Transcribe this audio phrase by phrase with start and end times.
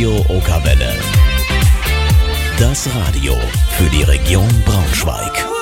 [0.00, 0.94] Radio Okawelle.
[2.58, 3.34] Das Radio
[3.76, 5.59] für die Region Braunschweig.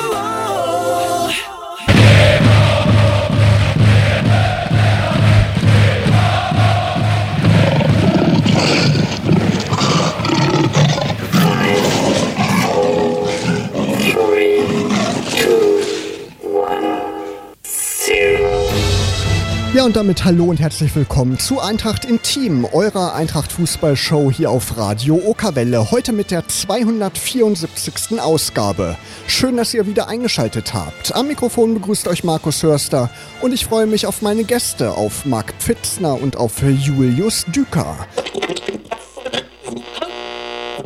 [19.78, 24.50] Ja, und damit hallo und herzlich willkommen zu Eintracht im Team, eurer Eintracht Fußball-Show hier
[24.50, 25.92] auf Radio Okawelle.
[25.92, 28.20] Heute mit der 274.
[28.20, 28.96] Ausgabe.
[29.28, 31.14] Schön, dass ihr wieder eingeschaltet habt.
[31.14, 33.08] Am Mikrofon begrüßt euch Markus Hörster
[33.40, 38.04] und ich freue mich auf meine Gäste, auf Marc Pfitzner und auf Julius Düker.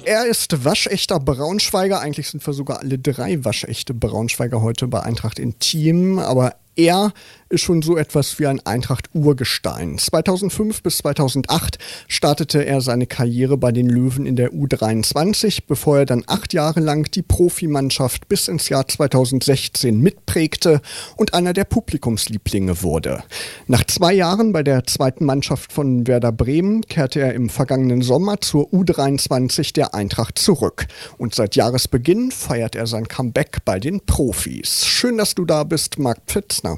[0.04, 2.00] Er ist waschechter Braunschweiger.
[2.00, 6.18] Eigentlich sind wir sogar alle drei waschechte Braunschweiger heute bei Eintracht im Team.
[6.18, 7.12] Aber er
[7.52, 9.98] ist schon so etwas wie ein Eintracht-Urgestein.
[9.98, 16.06] 2005 bis 2008 startete er seine Karriere bei den Löwen in der U23, bevor er
[16.06, 20.80] dann acht Jahre lang die Profimannschaft bis ins Jahr 2016 mitprägte
[21.16, 23.22] und einer der Publikumslieblinge wurde.
[23.66, 28.40] Nach zwei Jahren bei der zweiten Mannschaft von Werder Bremen kehrte er im vergangenen Sommer
[28.40, 30.86] zur U23 der Eintracht zurück.
[31.18, 34.86] Und seit Jahresbeginn feiert er sein Comeback bei den Profis.
[34.86, 36.71] Schön, dass du da bist, Marc Pfitzner.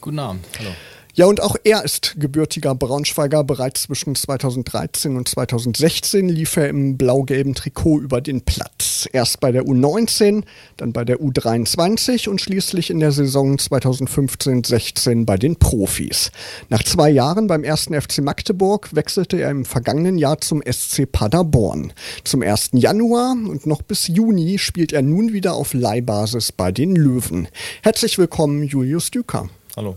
[0.00, 0.70] Guten Abend, hallo.
[1.14, 3.42] Ja, und auch er ist gebürtiger Braunschweiger.
[3.42, 9.08] Bereits zwischen 2013 und 2016 lief er im blau-gelben Trikot über den Platz.
[9.12, 10.44] Erst bei der U19,
[10.76, 16.30] dann bei der U23 und schließlich in der Saison 2015-16 bei den Profis.
[16.68, 21.92] Nach zwei Jahren beim ersten FC Magdeburg wechselte er im vergangenen Jahr zum SC Paderborn.
[22.24, 22.70] Zum 1.
[22.74, 27.48] Januar und noch bis Juni spielt er nun wieder auf Leihbasis bei den Löwen.
[27.82, 29.50] Herzlich willkommen, Julius Düker.
[29.80, 29.96] Hallo.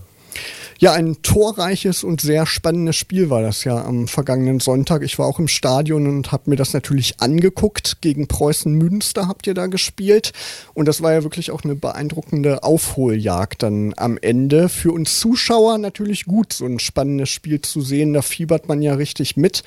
[0.79, 5.03] Ja, ein torreiches und sehr spannendes Spiel war das ja am vergangenen Sonntag.
[5.03, 7.97] Ich war auch im Stadion und habe mir das natürlich angeguckt.
[7.99, 10.31] Gegen Preußen Münster habt ihr da gespielt.
[10.73, 14.69] Und das war ja wirklich auch eine beeindruckende Aufholjagd dann am Ende.
[14.69, 18.13] Für uns Zuschauer natürlich gut, so ein spannendes Spiel zu sehen.
[18.13, 19.63] Da fiebert man ja richtig mit.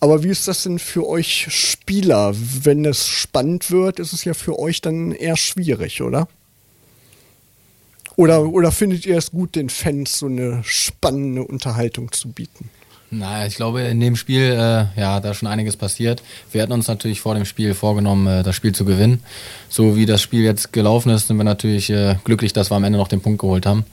[0.00, 2.34] Aber wie ist das denn für euch Spieler?
[2.34, 6.26] Wenn es spannend wird, ist es ja für euch dann eher schwierig, oder?
[8.18, 12.68] Oder, oder findet ihr es gut, den Fans so eine spannende Unterhaltung zu bieten?
[13.12, 16.20] Naja, ich glaube, in dem Spiel, äh, ja, da ist schon einiges passiert.
[16.50, 19.22] Wir hatten uns natürlich vor dem Spiel vorgenommen, äh, das Spiel zu gewinnen.
[19.68, 22.82] So wie das Spiel jetzt gelaufen ist, sind wir natürlich äh, glücklich, dass wir am
[22.82, 23.84] Ende noch den Punkt geholt haben.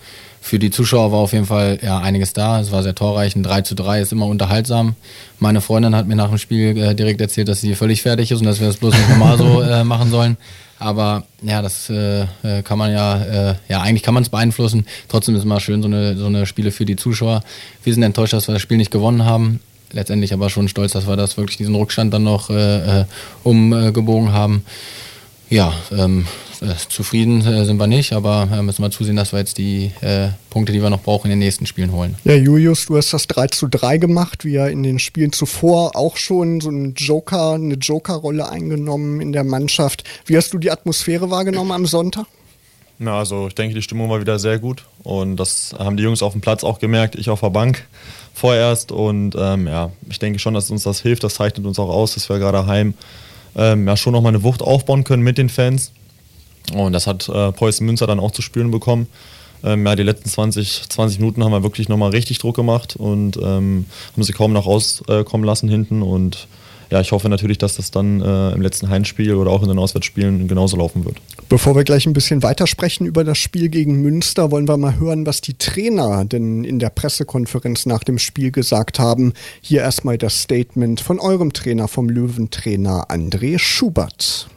[0.46, 2.60] Für die Zuschauer war auf jeden Fall ja, einiges da.
[2.60, 3.36] Es war sehr torreich.
[3.36, 4.96] Ein 3 zu 3 ist immer unterhaltsam.
[5.40, 8.42] Meine Freundin hat mir nach dem Spiel äh, direkt erzählt, dass sie völlig fertig ist
[8.42, 10.38] und dass wir das bloß nicht normal so äh, machen sollen.
[10.78, 14.86] Aber ja, das äh, äh, kann man ja, äh, ja, eigentlich kann man es beeinflussen.
[15.08, 17.42] Trotzdem ist es immer schön, so eine, so eine Spiele für die Zuschauer.
[17.84, 19.62] Wir sind enttäuscht, dass wir das Spiel nicht gewonnen haben.
[19.94, 23.06] Letztendlich aber schon stolz, dass wir das wirklich diesen Rückstand dann noch äh, äh
[23.44, 24.64] umgebogen haben.
[25.50, 26.28] Ja, ähm,
[26.62, 29.92] äh, zufrieden äh, sind wir nicht, aber äh, müssen wir zusehen, dass wir jetzt die
[30.02, 32.16] äh, Punkte, die wir noch brauchen, in den nächsten Spielen holen.
[32.24, 35.96] Ja, Julius, du hast das 3 zu 3 gemacht, wie ja in den Spielen zuvor
[35.96, 40.04] auch schon so ein Joker, eine Joker-Rolle eingenommen in der Mannschaft.
[40.26, 42.26] Wie hast du die Atmosphäre wahrgenommen am Sonntag?
[42.98, 46.24] Na, also ich denke, die Stimmung war wieder sehr gut und das haben die Jungs
[46.24, 47.86] auf dem Platz auch gemerkt, ich auf der Bank
[48.34, 51.90] vorerst und ähm, ja, ich denke schon, dass uns das hilft, das zeichnet uns auch
[51.90, 52.94] aus, dass wir gerade heim
[53.58, 55.92] ähm, ja, schon nochmal eine Wucht aufbauen können mit den Fans
[56.74, 59.08] und das hat äh, Preußen Münster dann auch zu spüren bekommen.
[59.64, 63.38] Ähm, ja, die letzten 20, 20 Minuten haben wir wirklich nochmal richtig Druck gemacht und
[63.38, 66.02] ähm, haben sie kaum noch rauskommen äh, lassen hinten.
[66.02, 66.48] Und
[66.92, 69.80] ja, ich hoffe natürlich, dass das dann äh, im letzten Heimspiel oder auch in den
[69.80, 71.18] Auswärtsspielen genauso laufen wird.
[71.50, 75.26] Bevor wir gleich ein bisschen weitersprechen über das Spiel gegen Münster, wollen wir mal hören,
[75.26, 79.34] was die Trainer denn in der Pressekonferenz nach dem Spiel gesagt haben.
[79.62, 84.48] Hier erstmal das Statement von eurem Trainer, vom Löwentrainer André Schubert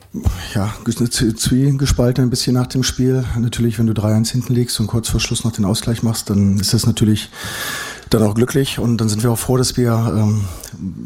[0.55, 3.25] ja, zwiegespalten ein bisschen nach dem Spiel.
[3.39, 6.59] Natürlich, wenn du 3-1 hinten liegst und kurz vor Schluss noch den Ausgleich machst, dann
[6.59, 7.31] ist das natürlich
[8.11, 10.45] dann auch glücklich und dann sind wir auch froh, dass wir ähm,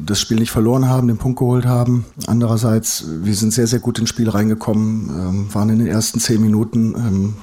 [0.07, 2.05] das Spiel nicht verloren haben, den Punkt geholt haben.
[2.27, 6.41] Andererseits, wir sind sehr, sehr gut ins Spiel reingekommen, ähm, waren in den ersten zehn
[6.41, 7.35] Minuten ähm,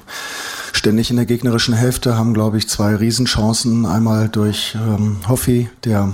[0.72, 3.86] ständig in der gegnerischen Hälfte, haben, glaube ich, zwei Riesenchancen.
[3.86, 6.14] Einmal durch ähm, Hoffi, der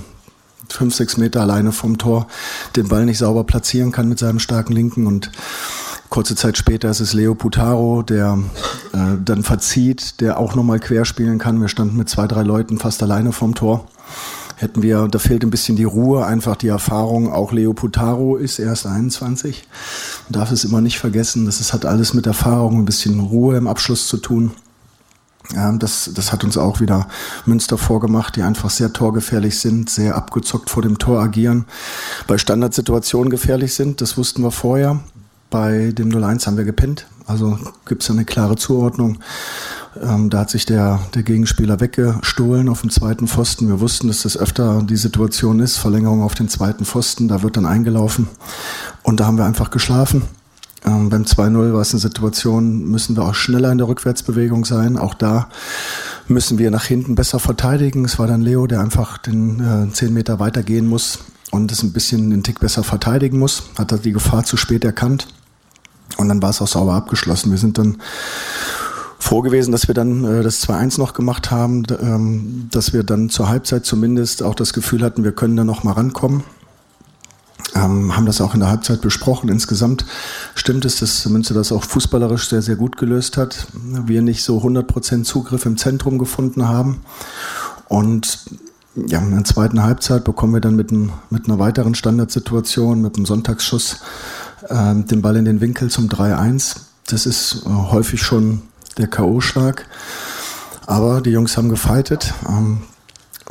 [0.69, 2.27] fünf, sechs Meter alleine vom Tor
[2.75, 5.31] den Ball nicht sauber platzieren kann mit seinem starken Linken und
[6.09, 8.37] Kurze Zeit später ist es Leo Putaro, der
[8.93, 11.59] äh, dann verzieht, der auch nochmal querspielen kann.
[11.59, 13.87] Wir standen mit zwei, drei Leuten fast alleine vom Tor.
[14.55, 17.33] Hätten wir, da fehlt ein bisschen die Ruhe, einfach die Erfahrung.
[17.33, 19.67] Auch Leo Putaro ist erst 21.
[20.29, 21.45] Man darf es immer nicht vergessen.
[21.45, 24.51] Das ist, hat alles mit Erfahrung, ein bisschen Ruhe im Abschluss zu tun.
[25.79, 27.07] Das, das hat uns auch wieder
[27.45, 31.65] Münster vorgemacht, die einfach sehr torgefährlich sind, sehr abgezockt vor dem Tor agieren,
[32.27, 34.01] bei Standardsituationen gefährlich sind.
[34.01, 34.99] Das wussten wir vorher.
[35.49, 37.05] Bei dem 0-1 haben wir gepinnt.
[37.27, 39.19] Also gibt es eine klare Zuordnung.
[40.01, 43.67] Ähm, da hat sich der, der Gegenspieler weggestohlen auf dem zweiten Pfosten.
[43.67, 45.77] Wir wussten, dass das öfter die Situation ist.
[45.77, 48.27] Verlängerung auf den zweiten Pfosten, da wird dann eingelaufen.
[49.03, 50.23] Und da haben wir einfach geschlafen.
[50.85, 54.97] Ähm, beim 2-0 war es eine Situation, müssen wir auch schneller in der Rückwärtsbewegung sein.
[54.97, 55.49] Auch da
[56.27, 58.05] müssen wir nach hinten besser verteidigen.
[58.05, 61.19] Es war dann Leo, der einfach den äh, 10 Meter weiter gehen muss
[61.51, 63.63] und es ein bisschen den Tick besser verteidigen muss.
[63.77, 65.27] Hat er die Gefahr zu spät erkannt.
[66.17, 67.51] Und dann war es auch sauber abgeschlossen.
[67.51, 67.97] Wir sind dann
[69.17, 73.29] froh gewesen, dass wir dann äh, das 2-1 noch gemacht haben, ähm, dass wir dann
[73.29, 76.43] zur Halbzeit zumindest auch das Gefühl hatten, wir können da noch mal rankommen
[77.73, 79.49] ähm, haben das auch in der Halbzeit besprochen.
[79.49, 80.05] Insgesamt
[80.55, 83.67] stimmt es, dass Münster das auch fußballerisch sehr, sehr gut gelöst hat.
[83.73, 87.01] Wir nicht so 100% Zugriff im Zentrum gefunden haben.
[87.87, 88.39] Und
[88.95, 93.17] ja, in der zweiten Halbzeit bekommen wir dann mit, einem, mit einer weiteren Standardsituation, mit
[93.17, 93.97] einem Sonntagsschuss,
[94.69, 96.77] äh, den Ball in den Winkel zum 3-1.
[97.07, 98.61] Das ist äh, häufig schon
[98.97, 99.83] der K.O.-Schlag.
[100.85, 102.33] Aber die Jungs haben gefeitet.
[102.47, 102.83] Ähm,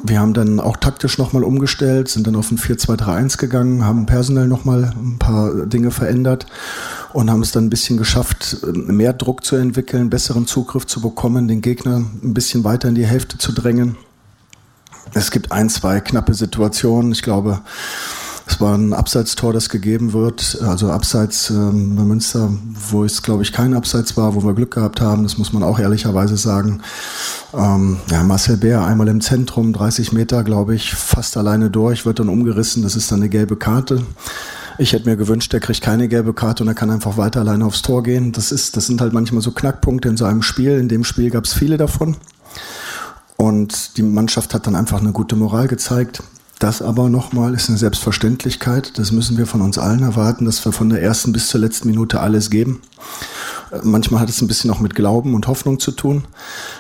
[0.03, 4.49] wir haben dann auch taktisch nochmal umgestellt, sind dann auf ein 4-2-3-1 gegangen, haben personell
[4.49, 6.47] nochmal ein paar Dinge verändert
[7.13, 11.47] und haben es dann ein bisschen geschafft, mehr Druck zu entwickeln, besseren Zugriff zu bekommen,
[11.47, 13.97] den Gegner ein bisschen weiter in die Hälfte zu drängen.
[15.13, 17.13] Es gibt ein, zwei knappe Situationen.
[17.13, 17.61] Ich glaube,
[18.55, 22.53] es war ein Abseitstor, das gegeben wird, also abseits ähm, bei Münster,
[22.89, 25.65] wo es, glaube ich, kein Abseits war, wo wir Glück gehabt haben, das muss man
[25.65, 26.81] auch ehrlicherweise sagen.
[27.53, 32.21] Ähm, ja, Marcel Bär einmal im Zentrum, 30 Meter, glaube ich, fast alleine durch, wird
[32.21, 34.07] dann umgerissen, das ist dann eine gelbe Karte.
[34.79, 37.65] Ich hätte mir gewünscht, der kriegt keine gelbe Karte und er kann einfach weiter alleine
[37.65, 38.31] aufs Tor gehen.
[38.31, 40.79] Das, ist, das sind halt manchmal so Knackpunkte in so einem Spiel.
[40.79, 42.17] In dem Spiel gab es viele davon.
[43.37, 46.23] Und die Mannschaft hat dann einfach eine gute Moral gezeigt.
[46.59, 48.99] Das aber nochmal ist eine Selbstverständlichkeit.
[48.99, 51.89] Das müssen wir von uns allen erwarten, dass wir von der ersten bis zur letzten
[51.89, 52.81] Minute alles geben.
[53.71, 56.25] Äh, manchmal hat es ein bisschen auch mit Glauben und Hoffnung zu tun.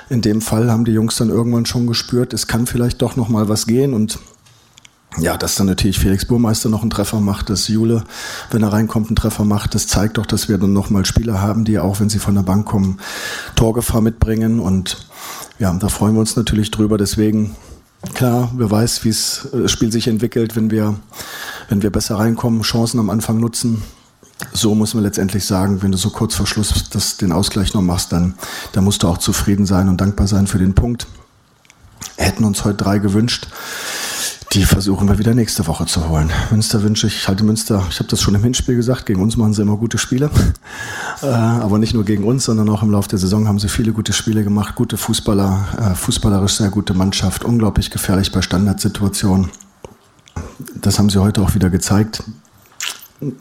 [0.09, 3.29] In dem Fall haben die Jungs dann irgendwann schon gespürt, es kann vielleicht doch noch
[3.29, 4.19] mal was gehen und
[5.19, 8.03] ja, dass dann natürlich Felix Burmeister noch einen Treffer macht, dass Jule,
[8.51, 11.65] wenn er reinkommt, einen Treffer macht, das zeigt doch, dass wir dann nochmal Spieler haben,
[11.65, 12.99] die auch, wenn sie von der Bank kommen,
[13.55, 15.07] Torgefahr mitbringen und
[15.61, 16.99] ja, da freuen wir uns natürlich drüber.
[16.99, 17.55] Deswegen
[18.13, 20.97] Klar, wer weiß, wie äh, das Spiel sich entwickelt, wenn wir,
[21.69, 23.83] wenn wir besser reinkommen, Chancen am Anfang nutzen.
[24.53, 27.83] So muss man letztendlich sagen, wenn du so kurz vor Schluss das, den Ausgleich noch
[27.83, 28.35] machst, dann,
[28.73, 31.07] dann musst du auch zufrieden sein und dankbar sein für den Punkt.
[32.17, 33.49] Hätten uns heute drei gewünscht.
[34.55, 36.31] Die versuchen wir wieder nächste Woche zu holen.
[36.53, 39.37] Münster wünsche ich, ich halte Münster, ich habe das schon im Hinspiel gesagt, gegen uns
[39.37, 40.31] machen sie immer gute Spiele.
[41.23, 43.93] äh, aber nicht nur gegen uns, sondern auch im Laufe der Saison haben sie viele
[43.93, 49.51] gute Spiele gemacht, gute Fußballer, äh, fußballerisch sehr gute Mannschaft, unglaublich gefährlich bei Standardsituationen.
[50.77, 52.23] Das haben sie heute auch wieder gezeigt.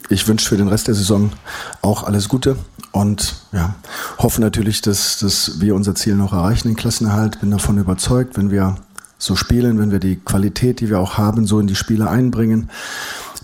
[0.10, 1.31] Ich wünsche für den Rest der Saison
[1.83, 2.56] auch alles Gute
[2.92, 3.75] und ja,
[4.18, 7.39] hoffe natürlich, dass, dass wir unser Ziel noch erreichen, den Klassenerhalt.
[7.39, 8.77] Bin davon überzeugt, wenn wir
[9.24, 12.70] so spielen, wenn wir die Qualität, die wir auch haben, so in die Spiele einbringen,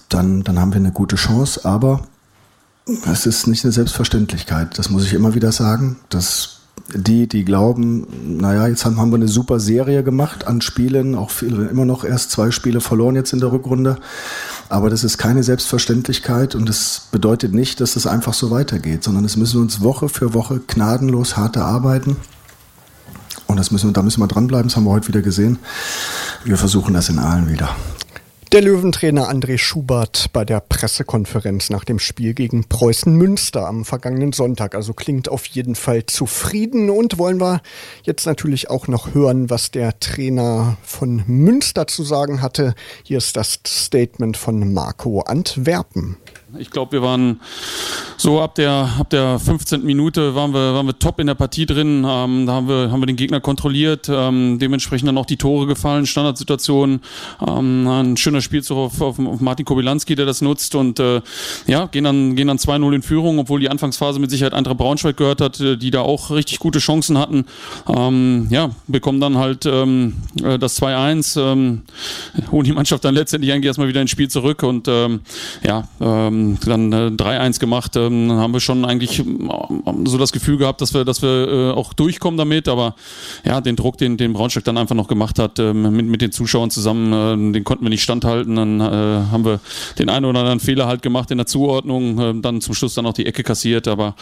[0.09, 1.65] dann, dann haben wir eine gute Chance.
[1.65, 2.01] Aber
[3.11, 4.77] es ist nicht eine Selbstverständlichkeit.
[4.77, 5.97] Das muss ich immer wieder sagen.
[6.09, 6.59] Dass
[6.93, 11.29] die, die glauben, naja, jetzt haben, haben wir eine super Serie gemacht an Spielen, auch
[11.29, 13.97] viele, immer noch erst zwei Spiele verloren jetzt in der Rückrunde.
[14.69, 19.25] Aber das ist keine Selbstverständlichkeit und das bedeutet nicht, dass das einfach so weitergeht, sondern
[19.25, 22.17] es müssen wir uns Woche für Woche gnadenlos hart erarbeiten.
[23.49, 25.57] Und das müssen, da müssen wir dranbleiben, das haben wir heute wieder gesehen.
[26.45, 27.75] Wir versuchen das in allen wieder.
[28.51, 34.33] Der Löwentrainer André Schubert bei der Pressekonferenz nach dem Spiel gegen Preußen Münster am vergangenen
[34.33, 34.75] Sonntag.
[34.75, 37.61] Also klingt auf jeden Fall zufrieden und wollen wir
[38.03, 42.75] jetzt natürlich auch noch hören, was der Trainer von Münster zu sagen hatte.
[43.03, 46.17] Hier ist das Statement von Marco Antwerpen.
[46.57, 47.39] Ich glaube, wir waren
[48.17, 49.83] so ab der, ab der 15.
[49.85, 52.05] Minute waren wir, waren wir top in der Partie drin.
[52.07, 55.67] Ähm, da haben wir, haben wir den Gegner kontrolliert, ähm, dementsprechend dann auch die Tore
[55.67, 57.01] gefallen, Standardsituationen.
[57.47, 61.21] Ähm, ein schöner Spielzug auf, auf, auf Martin Kobilanski, der das nutzt und äh,
[61.67, 65.17] ja, gehen dann, gehen dann 2-0 in Führung, obwohl die Anfangsphase mit Sicherheit Eintracht Braunschweig
[65.17, 67.45] gehört hat, äh, die da auch richtig gute Chancen hatten.
[67.87, 71.83] Ähm, ja, bekommen dann halt ähm, äh, das 2-1, ähm,
[72.51, 75.21] holen die Mannschaft dann letztendlich eigentlich erstmal wieder ins Spiel zurück und ähm,
[75.63, 77.95] ja, ähm, ähm, dann äh, 3-1 gemacht.
[77.95, 79.51] Ähm, haben wir schon eigentlich ähm,
[80.05, 82.67] so das Gefühl gehabt, dass wir, dass wir äh, auch durchkommen damit.
[82.67, 82.95] Aber
[83.45, 86.31] ja, den Druck, den, den Braunschweig dann einfach noch gemacht hat, ähm, mit, mit den
[86.31, 88.55] Zuschauern zusammen, äh, den konnten wir nicht standhalten.
[88.55, 89.59] Dann äh, haben wir
[89.97, 92.19] den einen oder anderen Fehler halt gemacht in der Zuordnung.
[92.19, 93.87] Äh, dann zum Schluss dann auch die Ecke kassiert.
[93.87, 94.15] Aber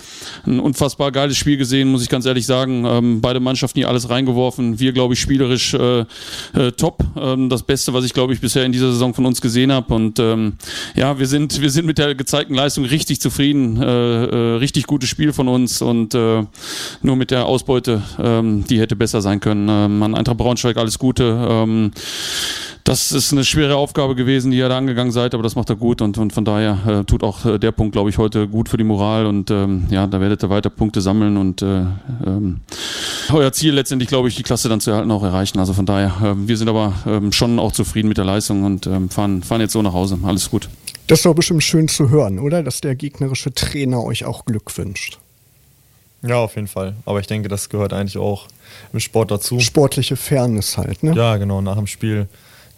[0.46, 2.86] ein unfassbar geiles Spiel gesehen, muss ich ganz ehrlich sagen.
[2.86, 4.80] Ähm, beide Mannschaften hier alles reingeworfen.
[4.80, 6.06] Wir, glaube ich, spielerisch äh,
[6.54, 7.04] äh, top.
[7.16, 9.94] Ähm, das Beste, was ich, glaube ich, bisher in dieser Saison von uns gesehen habe.
[9.94, 10.54] Und ähm,
[10.96, 13.82] ja, wir sind, wir sind mit der gezeigten Leistung richtig zufrieden.
[13.82, 16.44] Äh, äh, richtig gutes Spiel von uns und äh,
[17.02, 19.68] nur mit der Ausbeute, ähm, die hätte besser sein können.
[19.70, 21.48] Ähm, an Eintracht Braunschweig alles Gute.
[21.50, 21.92] Ähm,
[22.84, 25.76] das ist eine schwere Aufgabe gewesen, die ihr da angegangen seid, aber das macht er
[25.76, 28.86] gut und, und von daher tut auch der Punkt, glaube ich, heute gut für die
[28.86, 31.62] Moral und ähm, ja, da werdet ihr weiter Punkte sammeln und
[33.34, 35.60] euer Ziel letztendlich, glaube ich, die Klasse dann zu erhalten, auch erreichen.
[35.60, 36.94] Also von daher, wir sind aber
[37.32, 40.18] schon auch zufrieden mit der Leistung und fahren, fahren jetzt so nach Hause.
[40.24, 40.70] Alles gut.
[41.08, 42.64] Das ist doch bestimmt schön zu hören, oder?
[42.64, 45.20] Dass der gegnerische Trainer euch auch Glück wünscht.
[46.22, 46.96] Ja, auf jeden Fall.
[47.06, 48.48] Aber ich denke, das gehört eigentlich auch
[48.92, 49.60] im Sport dazu.
[49.60, 51.14] Sportliche Fairness halt, ne?
[51.16, 51.62] Ja, genau.
[51.62, 52.28] Nach dem Spiel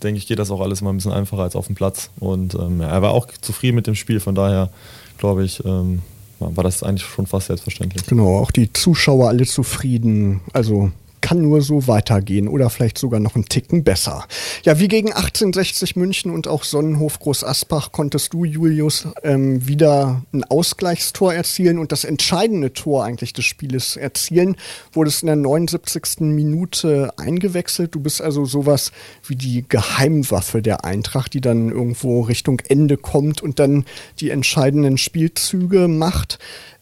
[0.03, 2.09] denke ich, geht das auch alles mal ein bisschen einfacher als auf dem Platz.
[2.19, 4.69] Und ähm, er war auch zufrieden mit dem Spiel, von daher
[5.17, 6.01] glaube ich, ähm,
[6.39, 8.05] war das eigentlich schon fast selbstverständlich.
[8.05, 10.41] Genau, auch die Zuschauer alle zufrieden.
[10.53, 14.25] Also kann nur so weitergehen oder vielleicht sogar noch einen Ticken besser.
[14.63, 20.23] Ja, wie gegen 1860 München und auch Sonnenhof Groß Asbach konntest du, Julius, ähm, wieder
[20.33, 24.55] ein Ausgleichstor erzielen und das entscheidende Tor eigentlich des Spieles erzielen.
[24.91, 26.21] Wurdest in der 79.
[26.21, 27.95] Minute eingewechselt.
[27.95, 28.91] Du bist also sowas
[29.27, 33.85] wie die Geheimwaffe der Eintracht, die dann irgendwo Richtung Ende kommt und dann
[34.19, 36.39] die entscheidenden Spielzüge macht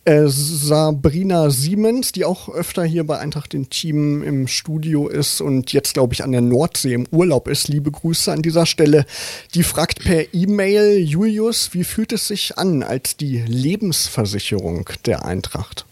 [0.07, 5.73] äh, Sabrina Siemens, die auch öfter hier bei Eintracht im Team im Studio ist und
[5.73, 7.67] jetzt, glaube ich, an der Nordsee im Urlaub ist.
[7.67, 9.05] Liebe Grüße an dieser Stelle.
[9.53, 15.85] Die fragt per E-Mail, Julius, wie fühlt es sich an als die Lebensversicherung der Eintracht?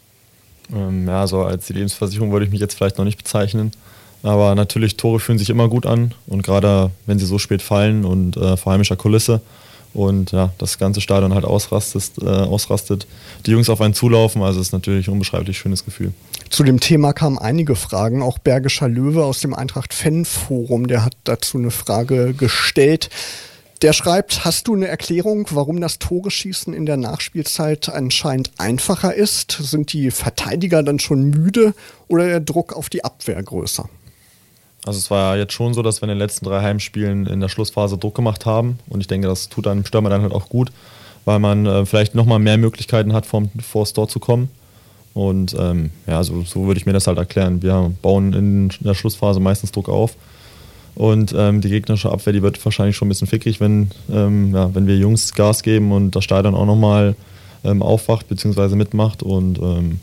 [0.73, 3.71] Ähm, ja, so als die Lebensversicherung würde ich mich jetzt vielleicht noch nicht bezeichnen.
[4.23, 8.05] Aber natürlich, Tore fühlen sich immer gut an und gerade wenn sie so spät fallen
[8.05, 9.41] und äh, vor heimischer Kulisse,
[9.95, 13.07] und ja, das ganze Stadion halt ausrastet, äh, ausrastet,
[13.45, 16.13] die Jungs auf einen zulaufen, also ist natürlich ein unbeschreiblich schönes Gefühl.
[16.49, 21.05] Zu dem Thema kamen einige Fragen, auch Bergischer Löwe aus dem Eintracht Fan Forum, der
[21.05, 23.09] hat dazu eine Frage gestellt.
[23.81, 29.51] Der schreibt, hast du eine Erklärung, warum das Tore-Schießen in der Nachspielzeit anscheinend einfacher ist?
[29.51, 31.73] Sind die Verteidiger dann schon müde
[32.07, 33.89] oder der Druck auf die Abwehr größer?
[34.85, 37.49] Also es war jetzt schon so, dass wir in den letzten drei Heimspielen in der
[37.49, 40.71] Schlussphase Druck gemacht haben und ich denke, das tut einem Stürmer dann halt auch gut,
[41.25, 44.49] weil man äh, vielleicht nochmal mehr Möglichkeiten hat, vor das Tor zu kommen.
[45.15, 47.63] Und ähm, ja, so, so würde ich mir das halt erklären.
[47.63, 50.15] Wir bauen in der Schlussphase meistens Druck auf.
[50.93, 54.75] Und ähm, die gegnerische Abwehr, die wird wahrscheinlich schon ein bisschen fickrig, wenn, ähm, ja,
[54.75, 57.15] wenn wir Jungs Gas geben und das Stadion auch nochmal
[57.63, 58.75] ähm, aufwacht bzw.
[58.75, 59.23] mitmacht.
[59.23, 59.99] Und ähm,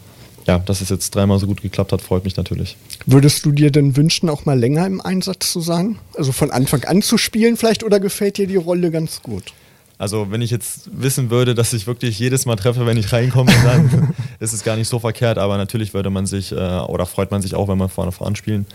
[0.47, 2.77] ja, dass es jetzt dreimal so gut geklappt hat, freut mich natürlich.
[3.07, 5.99] Würdest du dir denn wünschen, auch mal länger im Einsatz zu sein?
[6.17, 9.53] Also von Anfang an zu spielen vielleicht oder gefällt dir die Rolle ganz gut?
[9.99, 13.53] Also wenn ich jetzt wissen würde, dass ich wirklich jedes Mal treffe, wenn ich reinkomme,
[13.65, 15.39] dann ist es gar nicht so verkehrt.
[15.39, 18.35] Aber natürlich würde man sich äh, oder freut man sich auch, wenn man vorne voran
[18.35, 18.67] spielen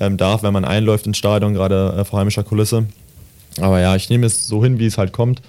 [0.00, 2.86] ähm, darf, wenn man einläuft ins Stadion, gerade äh, vor heimischer Kulisse.
[3.60, 5.40] Aber ja, ich nehme es so hin, wie es halt kommt.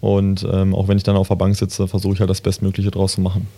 [0.00, 2.90] Und ähm, auch wenn ich dann auf der Bank sitze, versuche ich halt das Bestmögliche
[2.90, 3.48] draus zu machen.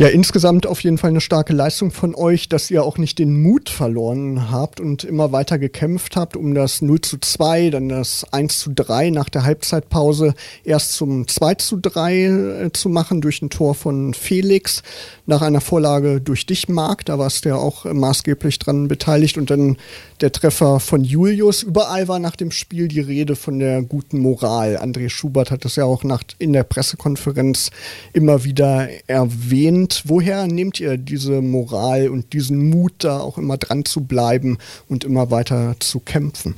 [0.00, 3.42] Ja, insgesamt auf jeden Fall eine starke Leistung von euch, dass ihr auch nicht den
[3.42, 8.24] Mut verloren habt und immer weiter gekämpft habt, um das 0 zu 2, dann das
[8.32, 10.32] 1 zu 3 nach der Halbzeitpause
[10.64, 14.82] erst zum 2 zu 3 äh, zu machen durch ein Tor von Felix,
[15.26, 19.50] nach einer Vorlage durch dich, Marc, da warst du ja auch maßgeblich dran beteiligt und
[19.50, 19.76] dann
[20.20, 21.62] der Treffer von Julius.
[21.62, 24.76] Überall war nach dem Spiel die Rede von der guten Moral.
[24.76, 27.70] André Schubert hat das ja auch nach, in der Pressekonferenz
[28.12, 29.89] immer wieder erwähnt.
[30.04, 35.04] Woher nehmt ihr diese Moral und diesen Mut, da auch immer dran zu bleiben und
[35.04, 36.54] immer weiter zu kämpfen?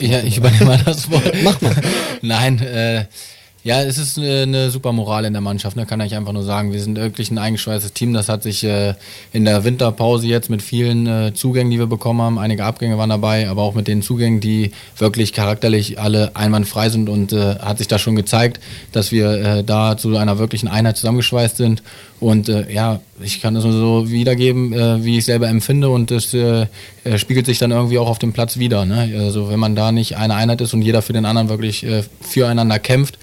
[0.00, 1.32] Ja, ich übernehme mal das Wort.
[1.42, 1.74] Mach mal.
[2.22, 3.06] Nein, äh,
[3.66, 5.86] ja, es ist eine, eine, super Moral in der Mannschaft, ne?
[5.86, 6.72] kann ich einfach nur sagen.
[6.72, 8.12] Wir sind wirklich ein eingeschweißtes Team.
[8.12, 8.94] Das hat sich äh,
[9.32, 13.10] in der Winterpause jetzt mit vielen äh, Zugängen, die wir bekommen haben, einige Abgänge waren
[13.10, 17.78] dabei, aber auch mit den Zugängen, die wirklich charakterlich alle einwandfrei sind und äh, hat
[17.78, 18.60] sich da schon gezeigt,
[18.92, 21.82] dass wir äh, da zu einer wirklichen Einheit zusammengeschweißt sind.
[22.20, 26.12] Und äh, ja, ich kann das nur so wiedergeben, äh, wie ich selber empfinde und
[26.12, 26.36] das
[27.16, 28.84] spiegelt sich dann irgendwie auch auf dem Platz wieder.
[28.84, 29.12] Ne?
[29.18, 31.86] Also wenn man da nicht eine Einheit ist und jeder für den anderen wirklich
[32.20, 33.18] füreinander kämpft,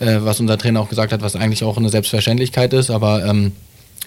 [0.00, 3.52] äh, was unser Trainer auch gesagt hat, was eigentlich auch eine Selbstverständlichkeit ist, aber ähm,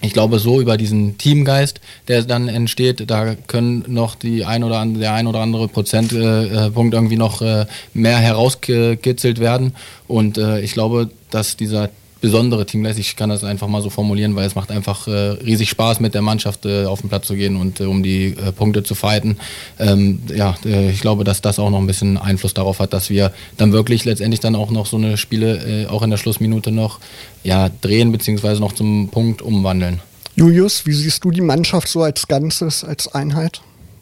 [0.00, 4.78] ich glaube, so über diesen Teamgeist, der dann entsteht, da können noch die ein oder
[4.78, 9.74] andere, der ein oder andere Prozentpunkt äh, irgendwie noch äh, mehr herausgekitzelt werden.
[10.06, 14.34] Und äh, ich glaube, dass dieser besondere Teamgeist, ich kann das einfach mal so formulieren,
[14.34, 17.34] weil es macht einfach äh, riesig Spaß, mit der Mannschaft äh, auf den Platz zu
[17.34, 19.38] gehen und äh, um die Punkte zu fighten.
[19.78, 23.32] Ähm, ja, ich glaube, dass das auch noch ein bisschen Einfluss darauf hat, dass wir
[23.56, 26.98] dann wirklich letztendlich dann auch noch so eine Spiele auch in der Schlussminute noch
[27.44, 30.00] ja, drehen beziehungsweise noch zum Punkt umwandeln.
[30.34, 33.60] Julius, wie siehst du die Mannschaft so als Ganzes, als Einheit?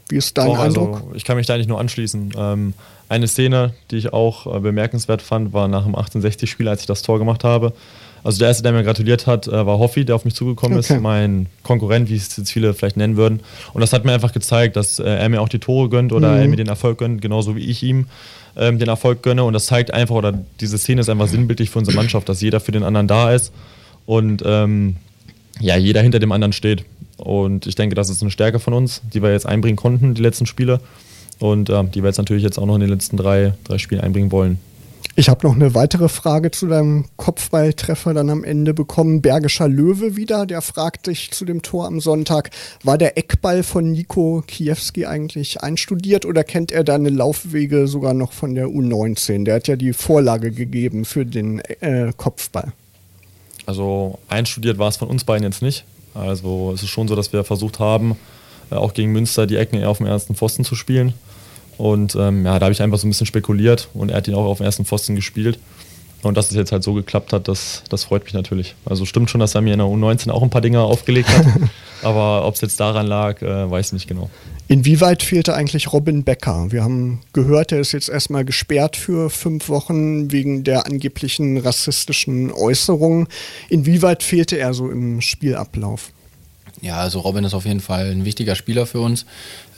[0.08, 1.02] Wie ist dein oh, also, Eindruck?
[1.14, 2.32] Ich kann mich da eigentlich nur anschließen.
[2.37, 2.75] Ähm,
[3.08, 7.02] eine Szene, die ich auch äh, bemerkenswert fand, war nach dem 1860-Spiel, als ich das
[7.02, 7.73] Tor gemacht habe.
[8.26, 10.95] Also der erste, der mir gratuliert hat, äh, war Hoffi, der auf mich zugekommen okay.
[10.95, 13.38] ist, mein Konkurrent, wie es jetzt viele vielleicht nennen würden.
[13.73, 16.33] Und das hat mir einfach gezeigt, dass äh, er mir auch die Tore gönnt oder
[16.33, 16.40] mhm.
[16.40, 18.06] er mir den Erfolg gönnt, genauso wie ich ihm
[18.56, 19.45] ähm, den Erfolg gönne.
[19.45, 22.59] Und das zeigt einfach, oder diese Szene ist einfach sinnbildlich für unsere Mannschaft, dass jeder
[22.59, 23.52] für den anderen da ist
[24.06, 24.97] und ähm,
[25.61, 26.85] ja, jeder hinter dem anderen steht.
[27.18, 30.23] Und ich denke, das ist eine Stärke von uns, die wir jetzt einbringen konnten, die
[30.23, 30.80] letzten Spiele.
[31.38, 34.00] Und äh, die wir jetzt natürlich jetzt auch noch in den letzten drei, drei Spielen
[34.00, 34.59] einbringen wollen.
[35.18, 39.23] Ich habe noch eine weitere Frage zu deinem Kopfballtreffer dann am Ende bekommen.
[39.23, 42.50] Bergischer Löwe wieder, der fragt dich zu dem Tor am Sonntag,
[42.85, 48.32] war der Eckball von Nico Kiewski eigentlich einstudiert oder kennt er deine Laufwege sogar noch
[48.32, 49.44] von der U19?
[49.44, 52.75] Der hat ja die Vorlage gegeben für den äh, Kopfball.
[53.64, 55.87] Also einstudiert war es von uns beiden jetzt nicht.
[56.12, 58.16] Also es ist schon so, dass wir versucht haben,
[58.70, 61.14] äh, auch gegen Münster die Ecken eher auf dem ersten Pfosten zu spielen.
[61.78, 64.35] Und ähm, ja, da habe ich einfach so ein bisschen spekuliert und er hat ihn
[64.35, 65.59] auch auf dem ersten Pfosten gespielt.
[66.23, 68.75] Und dass es jetzt halt so geklappt hat, das, das freut mich natürlich.
[68.85, 71.47] Also stimmt schon, dass er mir in der U19 auch ein paar Dinge aufgelegt hat.
[72.02, 74.30] aber ob es jetzt daran lag, äh, weiß ich nicht genau.
[74.66, 76.73] Inwieweit fehlte eigentlich Robin Becker?
[76.73, 82.50] Wir haben gehört, er ist jetzt erstmal gesperrt für fünf Wochen wegen der angeblichen rassistischen
[82.50, 83.28] Äußerungen.
[83.68, 86.11] Inwieweit fehlte er so im Spielablauf?
[86.80, 89.25] Ja, also Robin ist auf jeden Fall ein wichtiger Spieler für uns.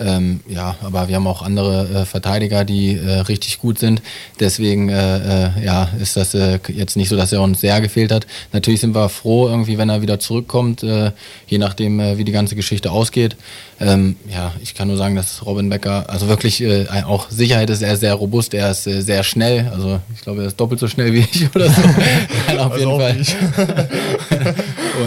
[0.00, 4.00] Ähm, ja, aber wir haben auch andere äh, Verteidiger, die äh, richtig gut sind.
[4.38, 8.12] Deswegen äh, äh ja, ist das äh, jetzt nicht so, dass er uns sehr gefehlt
[8.12, 8.26] hat.
[8.52, 11.11] Natürlich sind wir froh, irgendwie, wenn er wieder zurückkommt, äh,
[11.47, 13.37] je nachdem, wie die ganze Geschichte ausgeht.
[13.81, 16.64] Ähm, ja, ich kann nur sagen, dass Robin Becker, also wirklich
[17.07, 19.71] auch Sicherheit ist, er sehr robust, er ist sehr schnell.
[19.73, 21.83] Also ich glaube, er ist doppelt so schnell wie ich oder so.
[22.59, 24.55] auf also jeden Fall.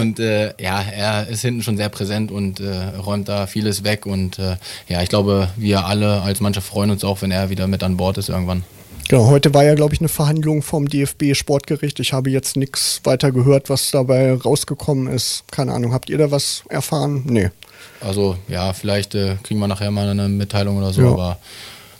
[0.00, 2.62] und ja, er ist hinten schon sehr präsent und
[3.04, 4.38] räumt da vieles weg und
[4.88, 7.96] ja, ich glaube, wir alle als Mannschaft freuen uns auch, wenn er wieder mit an
[7.96, 8.64] Bord ist irgendwann.
[9.08, 12.00] Genau, heute war ja, glaube ich, eine Verhandlung vom DFB-Sportgericht.
[12.00, 15.44] Ich habe jetzt nichts weiter gehört, was dabei rausgekommen ist.
[15.50, 17.22] Keine Ahnung, habt ihr da was erfahren?
[17.26, 17.50] Nee.
[18.00, 21.08] Also, ja, vielleicht äh, kriegen wir nachher mal eine Mitteilung oder so, ja.
[21.08, 21.38] aber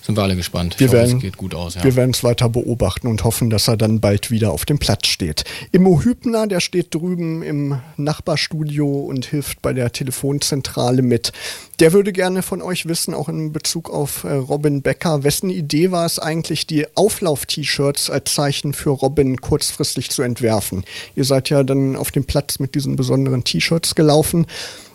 [0.02, 0.78] sind wir alle gespannt.
[0.78, 1.76] Wir werden, es geht gut aus.
[1.76, 1.84] Ja.
[1.84, 5.06] Wir werden es weiter beobachten und hoffen, dass er dann bald wieder auf dem Platz
[5.06, 5.44] steht.
[5.70, 11.32] Immo Hübner, der steht drüben im Nachbarstudio und hilft bei der Telefonzentrale mit.
[11.78, 15.92] Der würde gerne von euch wissen, auch in Bezug auf äh, Robin Becker, wessen Idee
[15.92, 20.84] war es eigentlich, die Auflauf-T-Shirts als Zeichen für Robin kurzfristig zu entwerfen?
[21.14, 24.46] Ihr seid ja dann auf dem Platz mit diesen besonderen T-Shirts gelaufen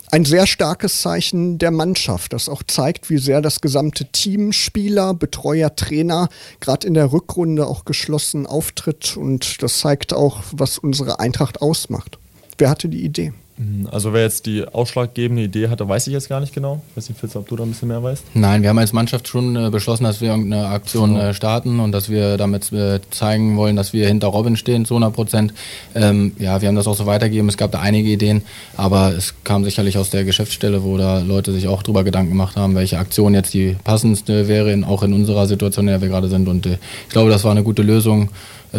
[0.10, 5.14] ein sehr starkes Zeichen der Mannschaft, das auch zeigt, wie sehr das gesamte Team, Spieler,
[5.14, 11.20] Betreuer, Trainer gerade in der Rückrunde auch geschlossen auftritt und das zeigt auch, was unsere
[11.20, 12.18] Eintracht ausmacht.
[12.58, 13.34] Wer hatte die Idee?
[13.58, 16.82] Mhm, also wer jetzt die ausschlaggebende Idee hatte, weiß ich jetzt gar nicht genau.
[16.92, 18.24] Ich weiß nicht, Fitz, ob du da ein bisschen mehr weißt.
[18.36, 21.92] Nein, wir haben als Mannschaft schon äh, beschlossen, dass wir irgendeine Aktion äh, starten und
[21.92, 25.54] dass wir damit äh, zeigen wollen, dass wir hinter Robin stehen, zu 100 Prozent.
[25.96, 27.50] Ähm, ja, wir haben das auch so weitergegeben.
[27.50, 28.44] Es gab da einige Ideen,
[28.76, 32.58] aber es kam sicherlich aus der Geschäftsstelle, wo da Leute sich auch drüber Gedanken gemacht
[32.58, 36.10] haben, welche Aktion jetzt die passendste wäre, in, auch in unserer Situation, in der wir
[36.10, 36.48] gerade sind.
[36.48, 38.30] Und äh, ich glaube, das war eine gute Lösung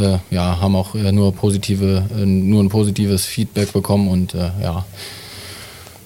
[0.02, 4.50] äh, ja, haben auch äh, nur positive, äh, nur ein positives Feedback bekommen und äh,
[4.62, 4.84] ja.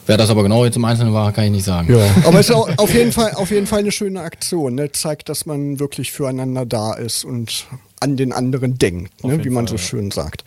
[0.06, 1.94] Wer das aber genau jetzt im Einzelnen war, kann ich nicht sagen.
[1.94, 2.04] Ja.
[2.26, 4.74] Aber es ist auch auf jeden Fall, auf jeden Fall eine schöne Aktion.
[4.74, 4.90] Ne?
[4.90, 7.66] Zeigt, dass man wirklich füreinander da ist und
[8.02, 9.44] an den anderen denkt, ne?
[9.44, 10.44] wie man Fall, so schön sagt.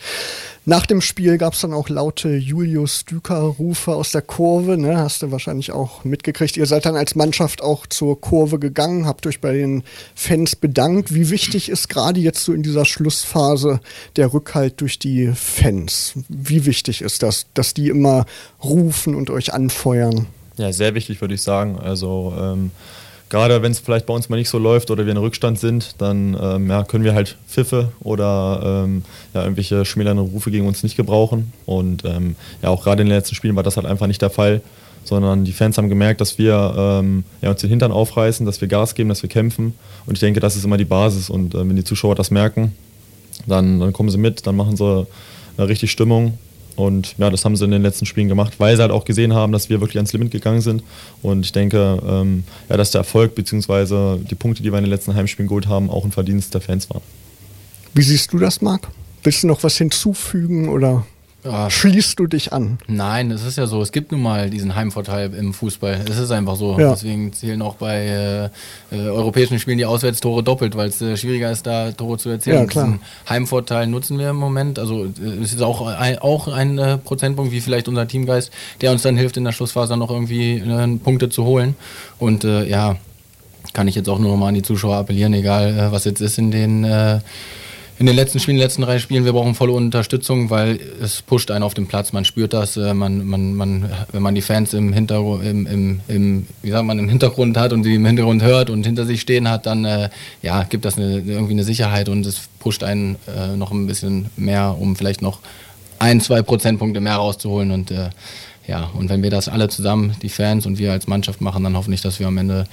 [0.68, 4.78] Nach dem Spiel gab es dann auch laute Julius Düker-Rufe aus der Kurve.
[4.78, 4.98] Ne?
[4.98, 6.58] Hast du wahrscheinlich auch mitgekriegt.
[6.58, 9.84] Ihr seid dann als Mannschaft auch zur Kurve gegangen, habt euch bei den
[10.16, 11.14] Fans bedankt.
[11.14, 13.80] Wie wichtig ist gerade jetzt so in dieser Schlussphase
[14.16, 16.14] der Rückhalt durch die Fans?
[16.30, 18.26] Wie wichtig ist das, dass die immer
[18.64, 20.26] rufen und euch anfeuern?
[20.58, 21.78] Ja, sehr wichtig, würde ich sagen.
[21.78, 22.72] Also ähm
[23.30, 25.96] gerade wenn es vielleicht bei uns mal nicht so läuft oder wir in Rückstand sind,
[26.00, 30.84] dann ähm, ja, können wir halt Pfiffe oder ähm, ja, irgendwelche schmälernden Rufe gegen uns
[30.84, 31.52] nicht gebrauchen.
[31.66, 34.30] Und ähm, ja, auch gerade in den letzten Spielen war das halt einfach nicht der
[34.30, 34.62] Fall,
[35.04, 38.68] sondern die Fans haben gemerkt, dass wir ähm, ja, uns den Hintern aufreißen, dass wir
[38.68, 39.74] Gas geben, dass wir kämpfen.
[40.06, 41.30] Und ich denke, das ist immer die Basis.
[41.30, 42.74] Und äh, wenn die Zuschauer das merken,
[43.48, 45.08] dann, dann kommen sie mit, dann machen sie
[45.58, 46.38] eine richtig Stimmung
[46.76, 49.34] Und ja, das haben sie in den letzten Spielen gemacht, weil sie halt auch gesehen
[49.34, 50.84] haben, dass wir wirklich ans Limit gegangen sind.
[51.22, 54.18] Und ich denke, ähm, ja, dass der Erfolg bzw.
[54.18, 56.90] die Punkte, die wir in den letzten Heimspielen geholt haben, auch ein Verdienst der Fans
[56.90, 57.02] waren.
[57.94, 58.90] Wie siehst du das, Marc?
[59.24, 61.06] Willst du noch was hinzufügen oder
[61.46, 61.70] ja.
[61.70, 62.78] schließt du dich an?
[62.88, 66.02] Nein, es ist ja so, es gibt nun mal diesen Heimvorteil im Fußball.
[66.10, 66.80] Es ist einfach so.
[66.80, 66.92] Ja.
[66.92, 68.46] Deswegen zählen auch bei äh,
[68.96, 72.58] äh, europäischen Spielen die Auswärtstore doppelt, weil es äh, schwieriger ist, da Tore zu erzielen.
[72.58, 72.86] Ja, klar.
[72.86, 74.80] Diesen Heimvorteil nutzen wir im Moment.
[74.80, 75.10] Also äh,
[75.42, 79.18] es ist auch ein, auch ein äh, Prozentpunkt, wie vielleicht unser Teamgeist, der uns dann
[79.18, 81.76] hilft, in der Schlussphase noch irgendwie äh, Punkte zu holen.
[82.20, 82.96] Und ja,
[83.74, 86.38] kann ich jetzt auch nur noch mal an die Zuschauer appellieren, egal was jetzt ist
[86.38, 86.86] in den
[87.98, 91.22] in den letzten Spielen, in den letzten drei Spielen, wir brauchen volle Unterstützung, weil es
[91.22, 92.12] pusht einen auf den Platz.
[92.12, 96.02] Man spürt das, äh, man, man, man, wenn man die Fans im Hintergrund, im, im,
[96.08, 99.22] im, wie sagt man, im Hintergrund hat und die im Hintergrund hört und hinter sich
[99.22, 100.10] stehen hat, dann äh,
[100.42, 104.30] ja, gibt das eine, irgendwie eine Sicherheit und es pusht einen äh, noch ein bisschen
[104.36, 105.40] mehr, um vielleicht noch
[106.00, 107.72] ein, zwei Prozentpunkte mehr rauszuholen.
[107.72, 108.10] Und äh,
[108.68, 111.78] ja, und wenn wir das alle zusammen, die Fans und wir als Mannschaft machen, dann
[111.78, 112.66] hoffentlich, dass wir am Ende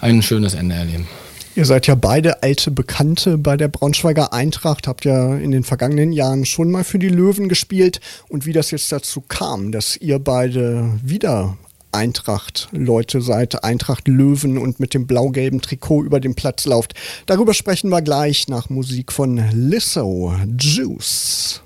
[0.00, 1.08] ein schönes Ende erleben.
[1.54, 6.10] Ihr seid ja beide alte Bekannte bei der Braunschweiger Eintracht, habt ja in den vergangenen
[6.12, 8.00] Jahren schon mal für die Löwen gespielt.
[8.28, 11.58] Und wie das jetzt dazu kam, dass ihr beide wieder
[11.92, 16.94] Eintracht-Leute seid, Eintracht-Löwen und mit dem blau-gelben Trikot über den Platz lauft.
[17.26, 21.60] Darüber sprechen wir gleich nach Musik von Lizzo, Juice.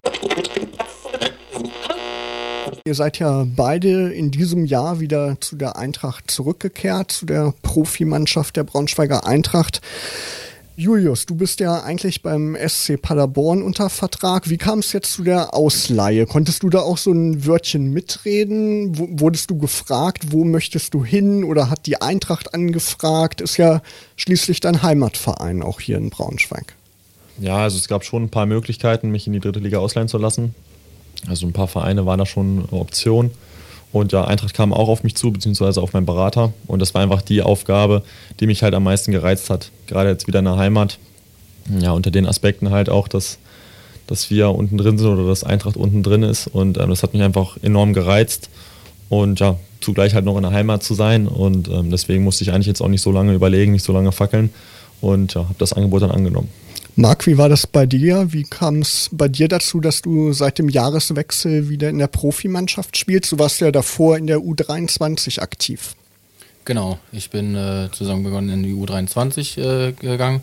[2.86, 8.54] Ihr seid ja beide in diesem Jahr wieder zu der Eintracht zurückgekehrt, zu der Profimannschaft
[8.54, 9.80] der Braunschweiger Eintracht.
[10.76, 14.48] Julius, du bist ja eigentlich beim SC Paderborn unter Vertrag.
[14.48, 16.26] Wie kam es jetzt zu der Ausleihe?
[16.26, 18.96] Konntest du da auch so ein Wörtchen mitreden?
[18.96, 21.42] W wurdest du gefragt, wo möchtest du hin?
[21.42, 23.40] Oder hat die Eintracht angefragt?
[23.40, 23.82] Ist ja
[24.14, 26.76] schließlich dein Heimatverein auch hier in Braunschweig.
[27.40, 30.18] Ja, also es gab schon ein paar Möglichkeiten, mich in die dritte Liga ausleihen zu
[30.18, 30.54] lassen.
[31.28, 33.30] Also ein paar Vereine waren da schon Option.
[33.92, 36.52] Und ja, Eintracht kam auch auf mich zu, beziehungsweise auf meinen Berater.
[36.66, 38.02] Und das war einfach die Aufgabe,
[38.40, 39.70] die mich halt am meisten gereizt hat.
[39.86, 40.98] Gerade jetzt wieder in der Heimat.
[41.80, 43.38] Ja, unter den Aspekten halt auch, dass,
[44.06, 46.46] dass wir unten drin sind oder dass Eintracht unten drin ist.
[46.46, 48.50] Und ähm, das hat mich einfach enorm gereizt.
[49.08, 51.26] Und ja, zugleich halt noch in der Heimat zu sein.
[51.26, 54.12] Und ähm, deswegen musste ich eigentlich jetzt auch nicht so lange überlegen, nicht so lange
[54.12, 54.50] fackeln.
[55.00, 56.48] Und ja, habe das Angebot dann angenommen.
[56.98, 58.32] Marc, wie war das bei dir?
[58.32, 62.96] Wie kam es bei dir dazu, dass du seit dem Jahreswechsel wieder in der Profimannschaft
[62.96, 63.32] spielst?
[63.32, 65.94] Du warst ja davor in der U23 aktiv.
[66.64, 70.42] Genau, ich bin äh, zusammen begonnen in die U23 äh, gegangen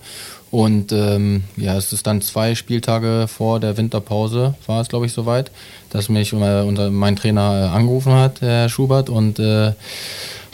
[0.51, 5.11] und ähm, ja, es ist dann zwei Spieltage vor der Winterpause, war es glaube ich
[5.11, 5.49] soweit,
[5.89, 9.73] dass mich äh, unser, mein Trainer äh, angerufen hat, Herr Schubert, und äh,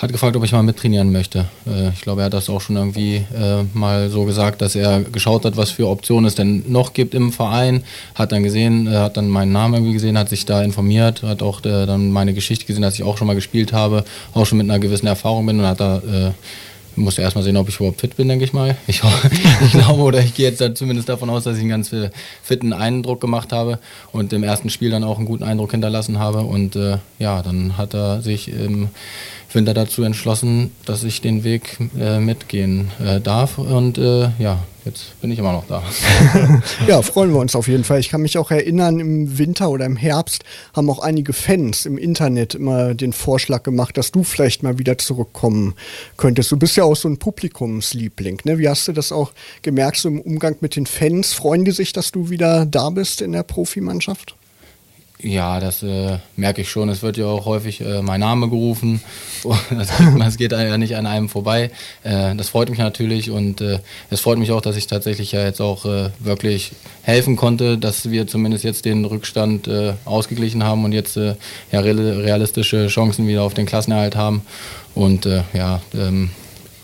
[0.02, 1.46] hat gefragt, ob ich mal mittrainieren möchte.
[1.68, 5.02] Äh, ich glaube, er hat das auch schon irgendwie äh, mal so gesagt, dass er
[5.02, 7.84] geschaut hat, was für Optionen es denn noch gibt im Verein.
[8.16, 11.44] Hat dann gesehen, äh, hat dann meinen Namen irgendwie gesehen, hat sich da informiert, hat
[11.44, 14.58] auch äh, dann meine Geschichte gesehen, dass ich auch schon mal gespielt habe, auch schon
[14.58, 16.32] mit einer gewissen Erfahrung bin und hat da äh,
[16.96, 18.76] musste erstmal sehen, ob ich überhaupt fit bin, denke ich mal.
[18.88, 19.02] Ich,
[19.62, 21.92] ich glaube oder ich gehe jetzt zumindest davon aus, dass ich einen ganz
[22.44, 23.80] fitten Eindruck gemacht habe
[24.12, 26.40] und im ersten Spiel dann auch einen guten Eindruck hinterlassen habe.
[26.40, 28.90] Und äh, ja, dann hat er sich im
[29.54, 33.58] Winter dazu entschlossen, dass ich den Weg äh, mitgehen äh, darf.
[33.58, 35.82] Und äh, ja, jetzt bin ich immer noch da.
[36.88, 38.00] ja, freuen wir uns auf jeden Fall.
[38.00, 40.44] Ich kann mich auch erinnern, im Winter oder im Herbst
[40.76, 44.98] haben auch einige Fans im Internet immer den Vorschlag gemacht, dass du vielleicht mal wieder
[44.98, 45.74] zurückkommen
[46.18, 46.52] könntest.
[46.52, 48.42] Du bist ja auch so ein Publikumsliebling.
[48.44, 48.60] Ne?
[48.60, 49.32] Wie hast du das auch
[49.62, 51.34] gemerkt, so im Umgang mit den Fans?
[51.34, 54.36] Freuen die sich, dass du wieder da bist in der Profimannschaft?
[55.21, 56.88] Ja, das äh, merke ich schon.
[56.88, 59.01] Es wird ja auch häufig äh, mein Name gerufen.
[60.17, 61.71] Das geht, ja nicht an einem vorbei.
[62.03, 63.79] Äh, das freut mich natürlich und äh,
[64.10, 66.71] es freut mich auch, dass ich tatsächlich ja jetzt auch äh, wirklich
[67.03, 72.88] helfen konnte, dass wir zumindest jetzt den Rückstand äh, ausgeglichen haben und jetzt ja realistische
[72.88, 74.41] Chancen wieder auf den Klassenerhalt haben.
[74.95, 76.32] Und ja, ähm,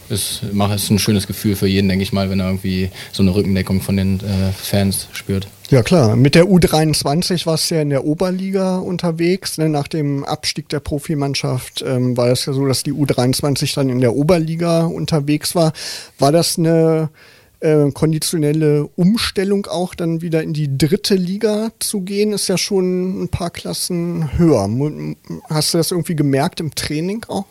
[0.09, 3.33] es ist ein schönes Gefühl für jeden, denke ich mal, wenn er irgendwie so eine
[3.33, 4.21] Rückendeckung von den
[4.57, 5.47] Fans spürt.
[5.69, 9.57] Ja klar, mit der U23 warst du ja in der Oberliga unterwegs.
[9.57, 9.67] Ne?
[9.67, 13.99] Nach dem Abstieg der Profimannschaft ähm, war es ja so, dass die U23 dann in
[13.99, 15.73] der Oberliga unterwegs war.
[16.19, 17.09] War das eine
[17.61, 22.33] äh, konditionelle Umstellung auch dann wieder in die dritte Liga zu gehen?
[22.33, 24.69] Ist ja schon ein paar Klassen höher.
[25.49, 27.45] Hast du das irgendwie gemerkt im Training auch?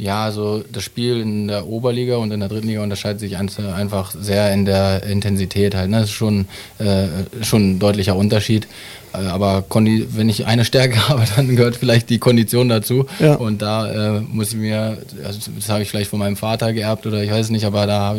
[0.00, 4.14] Ja, also das Spiel in der Oberliga und in der dritten Liga unterscheidet sich einfach
[4.18, 5.90] sehr in der Intensität halt.
[5.90, 6.00] Ne?
[6.00, 6.46] Das ist schon,
[6.78, 7.06] äh,
[7.42, 8.66] schon ein deutlicher Unterschied.
[9.12, 13.06] Äh, aber wenn ich eine Stärke habe, dann gehört vielleicht die Kondition dazu.
[13.18, 13.34] Ja.
[13.34, 17.06] Und da äh, muss ich mir, also das habe ich vielleicht von meinem Vater geerbt
[17.06, 18.16] oder ich weiß es nicht, aber da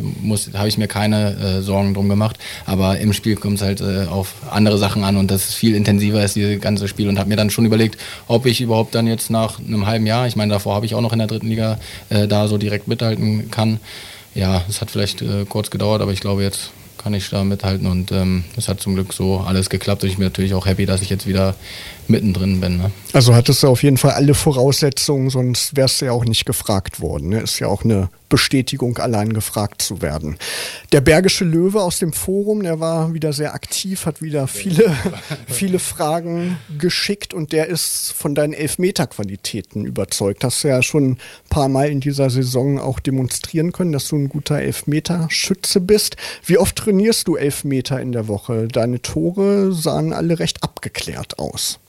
[0.54, 2.38] habe ich mir keine äh, Sorgen drum gemacht.
[2.66, 5.76] Aber im Spiel kommt es halt äh, auf andere Sachen an und das ist viel
[5.76, 9.08] intensiver ist dieses ganze Spiel und habe mir dann schon überlegt, ob ich überhaupt dann
[9.08, 11.48] jetzt nach einem halben Jahr, ich meine, davor habe ich auch noch in der dritten
[11.48, 13.80] Liga äh, da so direkt mithalten kann.
[14.34, 17.88] Ja, es hat vielleicht äh, kurz gedauert, aber ich glaube jetzt kann ich da mithalten
[17.88, 20.86] und ähm, es hat zum Glück so alles geklappt und ich bin natürlich auch happy,
[20.86, 21.56] dass ich jetzt wieder
[22.08, 22.78] mittendrin bin.
[22.78, 22.92] Ne?
[23.14, 27.00] Also hattest du auf jeden Fall alle Voraussetzungen, sonst wärst du ja auch nicht gefragt
[27.00, 27.30] worden.
[27.30, 27.42] Ne?
[27.42, 30.38] Ist ja auch eine Bestätigung, allein gefragt zu werden.
[30.92, 34.96] Der Bergische Löwe aus dem Forum, der war wieder sehr aktiv, hat wieder viele,
[35.48, 40.44] viele Fragen geschickt und der ist von deinen Elfmeter-Qualitäten überzeugt.
[40.44, 41.18] Hast du ja schon ein
[41.50, 46.16] paar Mal in dieser Saison auch demonstrieren können, dass du ein guter Elfmeterschütze bist.
[46.46, 48.70] Wie oft trainierst du Elfmeter in der Woche?
[48.70, 51.80] Deine Tore sahen alle recht abgeklärt aus.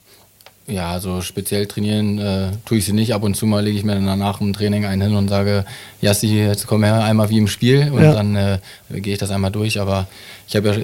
[0.65, 3.13] Ja, also speziell trainieren äh, tue ich sie nicht.
[3.13, 5.65] Ab und zu mal lege ich mir dann nach dem Training einen hin und sage,
[5.99, 8.13] Jassi, jetzt komm her, einmal wie im Spiel und ja.
[8.13, 9.81] dann äh, gehe ich das einmal durch.
[9.81, 10.07] Aber
[10.47, 10.75] ich habe ja,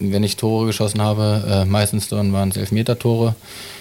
[0.00, 3.34] wenn ich Tore geschossen habe, äh, meistens dann waren es Elfmeter-Tore.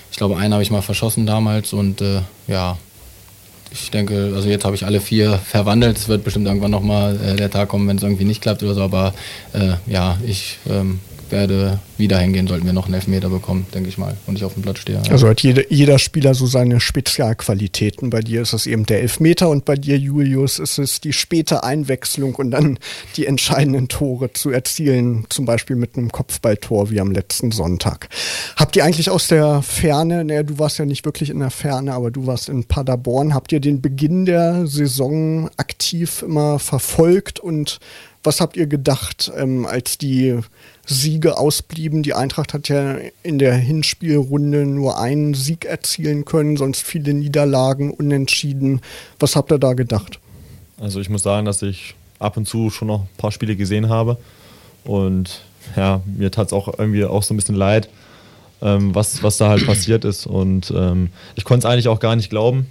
[0.10, 2.78] Ich glaube, einen habe ich mal verschossen damals und äh, ja,
[3.72, 5.98] ich denke, also jetzt habe ich alle vier verwandelt.
[5.98, 8.74] Es wird bestimmt irgendwann nochmal äh, der Tag kommen, wenn es irgendwie nicht klappt oder
[8.74, 8.84] so.
[8.84, 9.14] Aber
[9.52, 13.98] äh, ja, ich ähm, werde wieder hingehen, sollten wir noch einen Elfmeter bekommen, denke ich
[13.98, 15.02] mal, und ich auf dem Platz stehe.
[15.10, 18.10] Also hat jede, jeder Spieler so seine Spezialqualitäten.
[18.10, 21.64] Bei dir ist es eben der Elfmeter und bei dir, Julius, ist es die späte
[21.64, 22.80] Einwechslung und dann
[23.16, 28.10] die entscheidenden Tore zu erzielen, zum Beispiel mit einem Kopfballtor wie am letzten Sonntag.
[28.56, 31.94] Habt ihr eigentlich aus der Ferne, naja, du warst ja nicht wirklich in der Ferne,
[31.94, 37.80] aber du warst in Paderborn, habt ihr den Beginn der Saison aktiv immer verfolgt und
[38.26, 40.40] was habt ihr gedacht, ähm, als die
[40.86, 42.04] Siege ausblieben?
[42.04, 47.92] Die Eintracht hat ja in der Hinspielrunde nur einen Sieg erzielen können, sonst viele Niederlagen,
[47.92, 48.82] unentschieden.
[49.20, 50.20] Was habt ihr da gedacht?
[50.80, 53.90] Also ich muss sagen, dass ich ab und zu schon noch ein paar Spiele gesehen
[53.90, 54.18] habe.
[54.84, 55.42] Und
[55.76, 57.90] ja, mir tat es auch irgendwie auch so ein bisschen leid,
[58.62, 60.28] ähm, was, was da halt passiert ist.
[60.28, 62.68] Und ähm, ich konnte es eigentlich auch gar nicht glauben,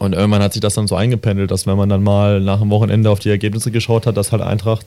[0.00, 2.70] und irgendwann hat sich das dann so eingependelt, dass wenn man dann mal nach dem
[2.70, 4.86] Wochenende auf die Ergebnisse geschaut hat, dass halt Eintracht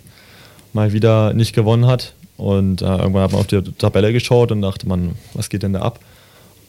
[0.73, 2.15] mal wieder nicht gewonnen hat.
[2.35, 5.73] Und äh, irgendwann hat man auf die Tabelle geschaut und dachte man, was geht denn
[5.73, 5.99] da ab?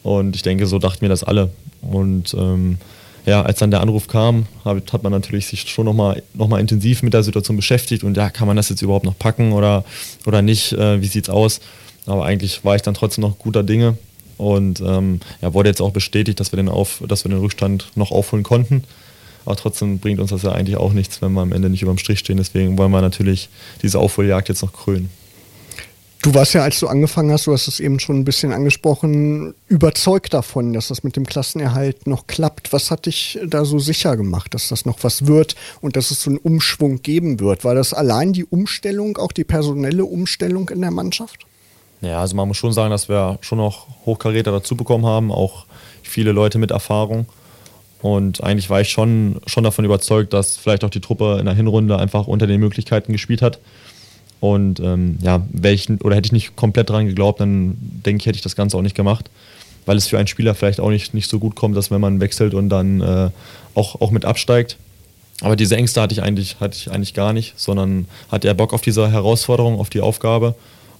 [0.02, 1.52] Und ich denke, so dachten wir das alle.
[1.80, 2.76] Und ähm,
[3.24, 6.60] ja, als dann der Anruf kam, hat, hat man natürlich sich schon nochmal noch mal
[6.60, 9.86] intensiv mit der Situation beschäftigt und ja, kann man das jetzt überhaupt noch packen oder,
[10.26, 10.74] oder nicht?
[10.74, 11.60] Äh, wie sieht's aus?
[12.04, 13.96] Aber eigentlich war ich dann trotzdem noch guter Dinge
[14.36, 17.92] und ähm, ja, wurde jetzt auch bestätigt, dass wir, den auf, dass wir den Rückstand
[17.94, 18.84] noch aufholen konnten.
[19.44, 21.92] Aber trotzdem bringt uns das ja eigentlich auch nichts, wenn wir am Ende nicht über
[21.92, 22.38] dem Strich stehen.
[22.38, 23.48] Deswegen wollen wir natürlich
[23.82, 25.10] diese Aufholjagd jetzt noch krönen.
[26.22, 29.52] Du warst ja, als du angefangen hast, du hast es eben schon ein bisschen angesprochen,
[29.68, 32.72] überzeugt davon, dass das mit dem Klassenerhalt noch klappt.
[32.72, 36.22] Was hat dich da so sicher gemacht, dass das noch was wird und dass es
[36.22, 37.62] so einen Umschwung geben wird?
[37.62, 41.44] War das allein die Umstellung, auch die personelle Umstellung in der Mannschaft?
[42.04, 45.64] Ja, also man muss schon sagen, dass wir schon noch Hochkaräter dazu bekommen haben, auch
[46.02, 47.26] viele Leute mit Erfahrung.
[48.02, 51.54] Und eigentlich war ich schon, schon davon überzeugt, dass vielleicht auch die Truppe in der
[51.54, 53.58] Hinrunde einfach unter den Möglichkeiten gespielt hat.
[54.40, 58.36] Und ähm, ja, welchen, oder hätte ich nicht komplett dran geglaubt, dann denke ich, hätte
[58.36, 59.30] ich das Ganze auch nicht gemacht.
[59.86, 62.20] Weil es für einen Spieler vielleicht auch nicht, nicht so gut kommt, dass wenn man
[62.20, 63.30] wechselt und dann äh,
[63.74, 64.76] auch, auch mit absteigt.
[65.40, 68.74] Aber diese Ängste hatte ich eigentlich, hatte ich eigentlich gar nicht, sondern hatte er Bock
[68.74, 70.54] auf diese Herausforderung, auf die Aufgabe.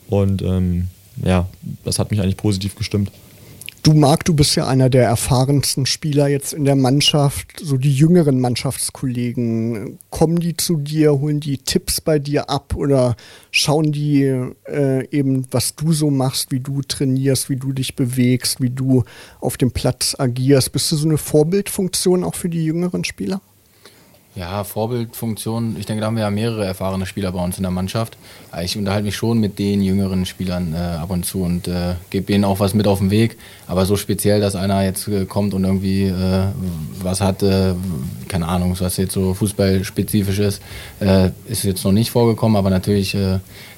[0.08, 0.88] Und ähm,
[1.22, 1.46] ja,
[1.84, 3.10] das hat mich eigentlich positiv gestimmt.
[3.84, 7.60] Du, Marc, du bist ja einer der erfahrensten Spieler jetzt in der Mannschaft.
[7.62, 13.14] So die jüngeren Mannschaftskollegen, kommen die zu dir, holen die Tipps bei dir ab oder
[13.50, 14.22] schauen die
[14.66, 19.04] äh, eben, was du so machst, wie du trainierst, wie du dich bewegst, wie du
[19.38, 20.72] auf dem Platz agierst?
[20.72, 23.42] Bist du so eine Vorbildfunktion auch für die jüngeren Spieler?
[24.36, 25.76] Ja, Vorbildfunktion.
[25.78, 28.18] Ich denke, da haben wir ja mehrere erfahrene Spieler bei uns in der Mannschaft.
[28.64, 32.32] Ich unterhalte mich schon mit den jüngeren Spielern äh, ab und zu und äh, gebe
[32.32, 33.36] ihnen auch was mit auf den Weg.
[33.68, 36.46] Aber so speziell, dass einer jetzt äh, kommt und irgendwie äh,
[37.00, 37.74] was hat, äh,
[38.26, 40.60] keine Ahnung, was jetzt so fußballspezifisch ist,
[40.98, 42.56] äh, ist jetzt noch nicht vorgekommen.
[42.56, 43.16] Aber natürlich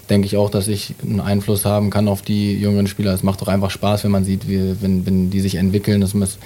[0.09, 3.13] denke ich auch, dass ich einen Einfluss haben kann auf die jüngeren Spieler.
[3.13, 6.01] Es macht doch einfach Spaß, wenn man sieht, wie, wenn, wenn die sich entwickeln.
[6.01, 6.39] Das muss,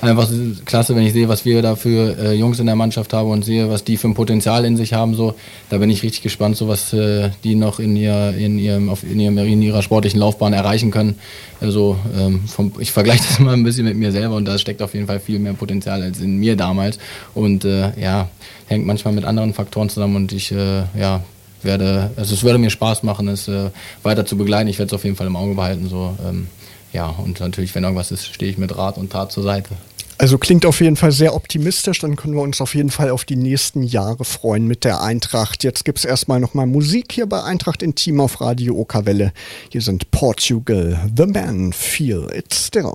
[0.00, 0.28] einfach
[0.64, 3.44] klasse, wenn ich sehe, was wir da für äh, Jungs in der Mannschaft haben und
[3.44, 5.14] sehe, was die für ein Potenzial in sich haben.
[5.14, 5.34] So,
[5.70, 9.02] da bin ich richtig gespannt, so was äh, die noch in, ihr, in, ihrem, auf,
[9.02, 11.18] in, ihrem, in ihrer sportlichen Laufbahn erreichen können.
[11.60, 14.82] Also ähm, vom, ich vergleiche das immer ein bisschen mit mir selber und da steckt
[14.82, 16.98] auf jeden Fall viel mehr Potenzial als in mir damals.
[17.34, 18.28] Und äh, ja,
[18.66, 21.22] hängt manchmal mit anderen Faktoren zusammen und ich äh, ja,
[21.62, 23.70] werde, also es würde mir Spaß machen, es äh,
[24.02, 24.68] weiter zu begleiten.
[24.68, 25.88] Ich werde es auf jeden Fall im Auge behalten.
[25.88, 26.46] So, ähm,
[26.98, 29.68] ja, und natürlich, wenn irgendwas ist, stehe ich mit Rat und Tat zur Seite.
[30.20, 32.00] Also klingt auf jeden Fall sehr optimistisch.
[32.00, 35.62] Dann können wir uns auf jeden Fall auf die nächsten Jahre freuen mit der Eintracht.
[35.62, 39.32] Jetzt gibt es erstmal nochmal Musik hier bei Eintracht Intim auf Radio Okawelle.
[39.70, 42.90] Hier sind Portugal, The Man, Feel It Still.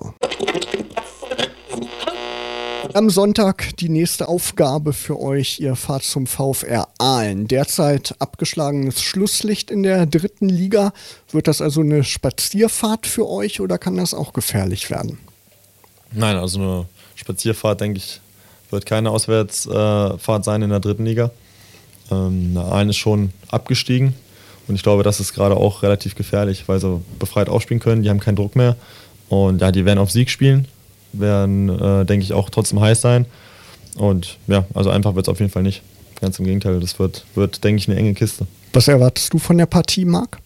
[2.94, 5.60] Am Sonntag die nächste Aufgabe für euch.
[5.60, 7.48] Ihr fahrt zum VfR Aalen.
[7.48, 10.94] Derzeit abgeschlagenes Schlusslicht in der dritten Liga.
[11.32, 15.18] Wird das also eine Spazierfahrt für euch oder kann das auch gefährlich werden?
[16.12, 18.22] Nein, also eine Spazierfahrt, denke ich,
[18.70, 21.32] wird keine Auswärtsfahrt sein in der dritten Liga.
[22.12, 24.14] Ähm, Aalen ist schon abgestiegen
[24.68, 28.04] und ich glaube, das ist gerade auch relativ gefährlich, weil sie befreit aufspielen können.
[28.04, 28.76] Die haben keinen Druck mehr
[29.30, 30.68] und ja, die werden auf Sieg spielen
[31.14, 33.26] werden, äh, denke ich, auch trotzdem heiß sein.
[33.96, 35.82] Und ja, also einfach wird es auf jeden Fall nicht.
[36.20, 38.48] Ganz im Gegenteil, das wird, wird, denke ich, eine enge Kiste.
[38.72, 40.40] Was erwartest du von der Partie, Marc?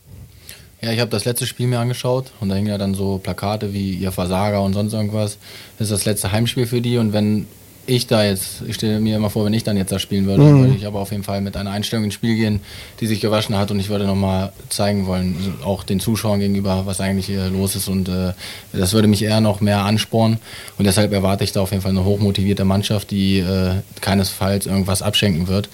[0.81, 3.73] Ja, ich habe das letzte Spiel mir angeschaut und da hingen ja dann so Plakate
[3.73, 5.37] wie ihr Versager und sonst irgendwas.
[5.79, 7.47] Das ist das letzte Heimspiel für die und wenn
[7.87, 10.43] ich da jetzt, ich stelle mir immer vor, wenn ich dann jetzt da spielen würde,
[10.43, 10.59] mhm.
[10.59, 12.59] würde ich aber auf jeden Fall mit einer Einstellung ins Spiel gehen,
[12.99, 17.01] die sich gewaschen hat und ich würde nochmal zeigen wollen, auch den Zuschauern gegenüber, was
[17.01, 18.33] eigentlich hier los ist und äh,
[18.73, 20.39] das würde mich eher noch mehr anspornen
[20.77, 25.01] und deshalb erwarte ich da auf jeden Fall eine hochmotivierte Mannschaft, die äh, keinesfalls irgendwas
[25.01, 25.69] abschenken wird.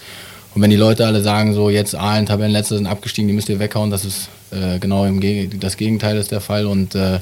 [0.56, 3.58] Und wenn die Leute alle sagen, so jetzt Aalen, Tabellenletzte sind abgestiegen, die müsst ihr
[3.58, 7.19] weghauen, das ist äh, genau im Geg das Gegenteil ist der Fall und äh,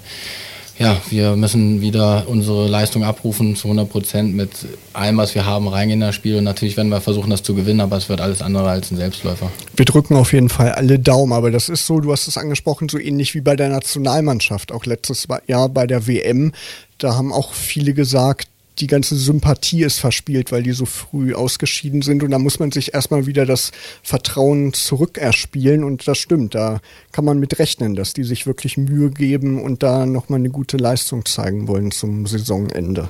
[0.81, 4.49] ja, wir müssen wieder unsere Leistung abrufen zu 100 Prozent mit
[4.93, 6.37] allem, was wir haben, reingehen in das Spiel.
[6.37, 8.97] Und natürlich werden wir versuchen, das zu gewinnen, aber es wird alles andere als ein
[8.97, 9.51] Selbstläufer.
[9.75, 12.89] Wir drücken auf jeden Fall alle Daumen, aber das ist so, du hast es angesprochen,
[12.89, 16.51] so ähnlich wie bei der Nationalmannschaft, auch letztes Jahr bei der WM.
[16.97, 18.47] Da haben auch viele gesagt,
[18.79, 22.23] die ganze Sympathie ist verspielt, weil die so früh ausgeschieden sind.
[22.23, 25.83] Und da muss man sich erstmal wieder das Vertrauen zurückerspielen.
[25.83, 26.79] Und das stimmt, da
[27.11, 30.77] kann man mit rechnen, dass die sich wirklich Mühe geben und da nochmal eine gute
[30.77, 33.09] Leistung zeigen wollen zum Saisonende.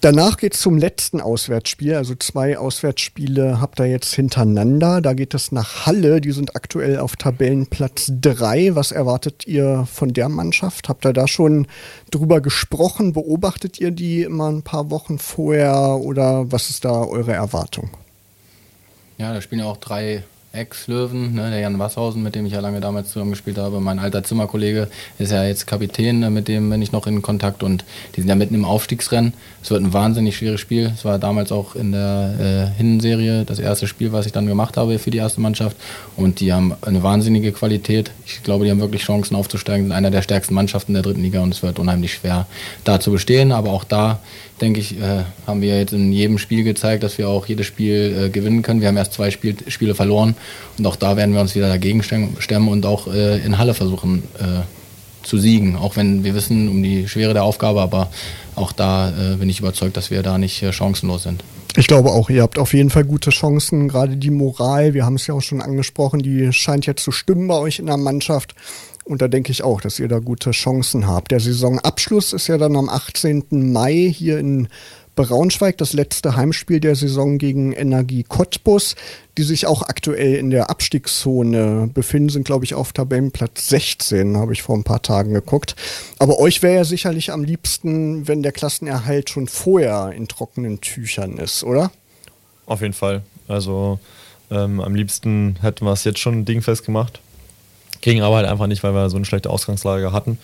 [0.00, 1.94] Danach geht es zum letzten Auswärtsspiel.
[1.94, 5.00] Also zwei Auswärtsspiele habt ihr jetzt hintereinander.
[5.00, 6.20] Da geht es nach Halle.
[6.20, 8.74] Die sind aktuell auf Tabellenplatz 3.
[8.74, 10.88] Was erwartet ihr von der Mannschaft?
[10.88, 11.66] Habt ihr da schon
[12.10, 13.12] drüber gesprochen?
[13.12, 17.90] Beobachtet ihr die immer ein paar Wochen vorher oder was ist da eure Erwartung?
[19.18, 22.60] Ja, da spielen ja auch drei Ex-Löwen, ne, der Jan Wasshausen, mit dem ich ja
[22.60, 23.80] lange damals zusammengespielt habe.
[23.80, 24.88] Mein alter Zimmerkollege
[25.18, 27.84] ist ja jetzt Kapitän, ne, mit dem bin ich noch in Kontakt und
[28.16, 29.32] die sind ja mitten im Aufstiegsrennen.
[29.62, 30.90] Es wird ein wahnsinnig schweres Spiel.
[30.92, 34.76] Es war damals auch in der äh, Hinserie das erste Spiel, was ich dann gemacht
[34.76, 35.76] habe für die erste Mannschaft
[36.16, 38.10] und die haben eine wahnsinnige Qualität.
[38.26, 41.40] Ich glaube, die haben wirklich Chancen aufzusteigen, sind einer der stärksten Mannschaften der dritten Liga
[41.42, 42.48] und es wird unheimlich schwer
[42.82, 44.18] da zu bestehen, aber auch da
[44.60, 48.26] denke ich, äh, haben wir jetzt in jedem Spiel gezeigt, dass wir auch jedes Spiel
[48.26, 48.80] äh, gewinnen können.
[48.80, 50.36] Wir haben erst zwei Spiel Spiele verloren
[50.78, 54.22] und auch da werden wir uns wieder dagegen stemmen und auch äh, in Halle versuchen
[54.38, 54.62] äh,
[55.22, 55.76] zu siegen.
[55.76, 58.10] Auch wenn wir wissen um die Schwere der Aufgabe, aber
[58.56, 61.42] auch da äh, bin ich überzeugt, dass wir da nicht äh, chancenlos sind.
[61.76, 63.88] Ich glaube auch, ihr habt auf jeden Fall gute Chancen.
[63.88, 67.46] Gerade die Moral, wir haben es ja auch schon angesprochen, die scheint jetzt zu stimmen
[67.46, 68.54] bei euch in der Mannschaft.
[69.10, 71.32] Und da denke ich auch, dass ihr da gute Chancen habt.
[71.32, 73.72] Der Saisonabschluss ist ja dann am 18.
[73.72, 74.68] Mai hier in
[75.16, 78.94] Braunschweig, das letzte Heimspiel der Saison gegen Energie Cottbus,
[79.36, 84.52] die sich auch aktuell in der Abstiegszone befinden, sind, glaube ich, auf Tabellenplatz 16, habe
[84.52, 85.74] ich vor ein paar Tagen geguckt.
[86.20, 91.36] Aber euch wäre ja sicherlich am liebsten, wenn der Klassenerhalt schon vorher in trockenen Tüchern
[91.38, 91.90] ist, oder?
[92.66, 93.22] Auf jeden Fall.
[93.48, 93.98] Also
[94.52, 97.20] ähm, am liebsten hätten wir es jetzt schon dingfest gemacht.
[98.00, 100.38] Ging aber halt einfach nicht, weil wir so eine schlechte Ausgangslage hatten.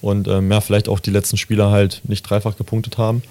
[0.00, 3.22] Und ähm, ja, vielleicht auch die letzten Spieler halt nicht dreifach gepunktet haben.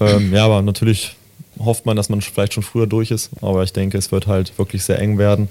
[0.00, 1.16] Ähm, ja, aber natürlich
[1.58, 3.30] hofft man, dass man vielleicht schon früher durch ist.
[3.40, 5.48] Aber ich denke, es wird halt wirklich sehr eng werden.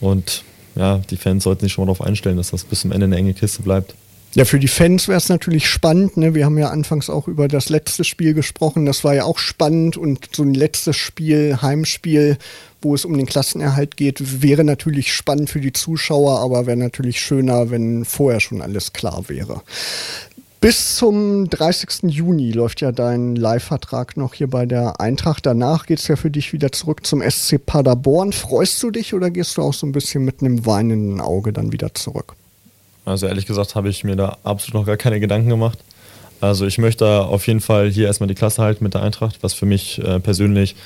[0.00, 0.42] Und
[0.76, 3.16] ja, die Fans sollten sich schon mal darauf einstellen, dass das bis zum Ende eine
[3.16, 3.94] enge Kiste bleibt.
[4.34, 6.16] Ja, für die Fans wäre es natürlich spannend.
[6.16, 6.34] Ne?
[6.34, 8.84] Wir haben ja anfangs auch über das letzte Spiel gesprochen.
[8.84, 12.38] Das war ja auch spannend und so ein letztes Spiel, Heimspiel,
[12.84, 17.20] wo es um den Klassenerhalt geht, wäre natürlich spannend für die Zuschauer, aber wäre natürlich
[17.20, 19.62] schöner, wenn vorher schon alles klar wäre.
[20.60, 22.04] Bis zum 30.
[22.10, 25.44] Juni läuft ja dein Live-Vertrag noch hier bei der Eintracht.
[25.44, 28.32] Danach geht es ja für dich wieder zurück zum SC Paderborn.
[28.32, 31.70] Freust du dich oder gehst du auch so ein bisschen mit einem weinenden Auge dann
[31.70, 32.34] wieder zurück?
[33.04, 35.78] Also ehrlich gesagt habe ich mir da absolut noch gar keine Gedanken gemacht.
[36.40, 39.52] Also ich möchte auf jeden Fall hier erstmal die Klasse halten mit der Eintracht, was
[39.52, 40.76] für mich äh, persönlich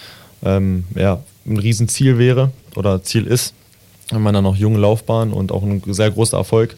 [0.45, 3.55] ähm, ja, ein Riesenziel wäre oder Ziel ist
[4.11, 6.77] in meiner noch jungen Laufbahn und auch ein sehr großer Erfolg.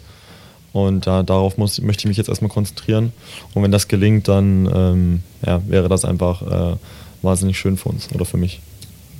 [0.72, 3.12] Und äh, darauf muss, möchte ich mich jetzt erstmal konzentrieren.
[3.54, 6.76] Und wenn das gelingt, dann ähm, ja, wäre das einfach äh,
[7.22, 8.61] wahnsinnig schön für uns oder für mich.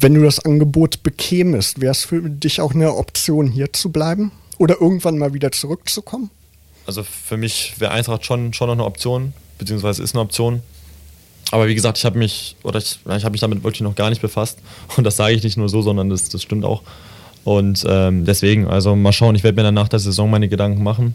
[0.01, 4.33] Wenn du das Angebot bekämest, wäre es für dich auch eine Option, hier zu bleiben?
[4.59, 6.31] Oder irgendwann mal wieder zurückzukommen?
[6.87, 10.63] Also für mich wäre Eintracht schon, schon noch eine Option, beziehungsweise ist eine Option.
[11.51, 14.11] Aber wie gesagt, ich habe mich, oder ich, ich habe mich damit wirklich noch gar
[14.11, 14.59] nicht befasst.
[14.97, 16.83] Und das sage ich nicht nur so, sondern das, das stimmt auch.
[17.45, 20.83] Und ähm, deswegen, also mal schauen, ich werde mir dann nach der Saison meine Gedanken
[20.83, 21.15] machen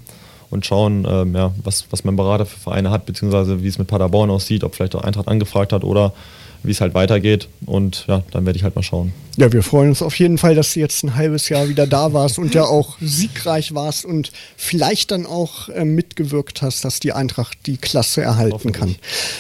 [0.50, 3.88] und schauen, ähm, ja, was, was mein Berater für Vereine hat, beziehungsweise wie es mit
[3.88, 6.14] Paderborn aussieht, ob vielleicht auch Eintracht angefragt hat oder
[6.66, 7.48] wie es halt weitergeht.
[7.66, 9.14] Und ja, dann werde ich halt mal schauen.
[9.38, 12.14] Ja, wir freuen uns auf jeden Fall, dass du jetzt ein halbes Jahr wieder da
[12.14, 17.12] warst und ja auch siegreich warst und vielleicht dann auch äh, mitgewirkt hast, dass die
[17.12, 18.96] Eintracht die Klasse erhalten kann.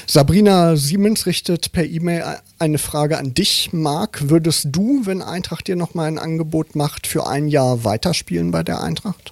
[0.06, 2.24] Sabrina Siemens richtet per E-Mail
[2.60, 4.30] eine Frage an dich, Marc.
[4.30, 8.82] Würdest du, wenn Eintracht dir nochmal ein Angebot macht, für ein Jahr weiterspielen bei der
[8.82, 9.32] Eintracht?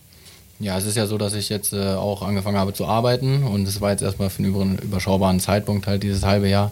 [0.60, 3.68] Ja, es ist ja so, dass ich jetzt äh, auch angefangen habe zu arbeiten und
[3.68, 6.72] es war jetzt erstmal für einen überschaubaren Zeitpunkt halt dieses halbe Jahr.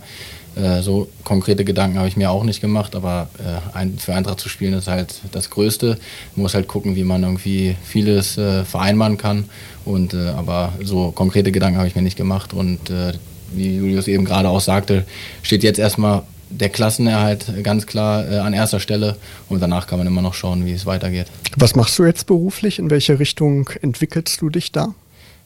[0.55, 4.39] Äh, so konkrete Gedanken habe ich mir auch nicht gemacht, aber äh, ein, für Eintracht
[4.39, 5.97] zu spielen ist halt das Größte.
[6.35, 9.45] Man muss halt gucken, wie man irgendwie vieles äh, vereinbaren kann.
[9.85, 12.53] Und, äh, aber so konkrete Gedanken habe ich mir nicht gemacht.
[12.53, 13.13] Und äh,
[13.53, 15.05] wie Julius eben gerade auch sagte,
[15.41, 19.15] steht jetzt erstmal der Klassenerhalt ganz klar äh, an erster Stelle
[19.49, 21.27] und danach kann man immer noch schauen, wie es weitergeht.
[21.55, 22.79] Was machst du jetzt beruflich?
[22.79, 24.93] In welche Richtung entwickelst du dich da?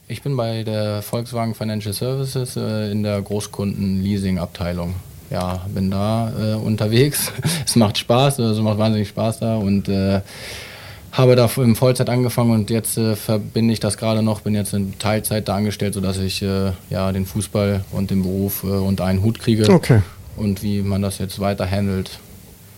[0.08, 4.94] Ich bin bei der Volkswagen Financial Services äh, in der Großkunden-Leasing-Abteilung.
[5.30, 7.32] Ja, bin da äh, unterwegs.
[7.66, 10.20] es macht Spaß, also macht wahnsinnig Spaß da und äh,
[11.10, 14.74] habe da im Vollzeit angefangen und jetzt äh, verbinde ich das gerade noch, bin jetzt
[14.74, 19.24] in Teilzeit da angestellt, sodass ich äh, ja, den Fußball und den Beruf unter einen
[19.24, 19.68] Hut kriege.
[19.68, 20.02] Okay.
[20.36, 22.20] Und wie man das jetzt weiter handelt,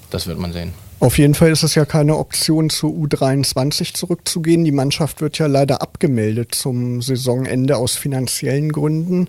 [0.09, 0.73] das wird man sehen.
[1.01, 4.65] Auf jeden Fall ist es ja keine Option, zur U23 zurückzugehen.
[4.65, 9.29] Die Mannschaft wird ja leider abgemeldet zum Saisonende aus finanziellen Gründen.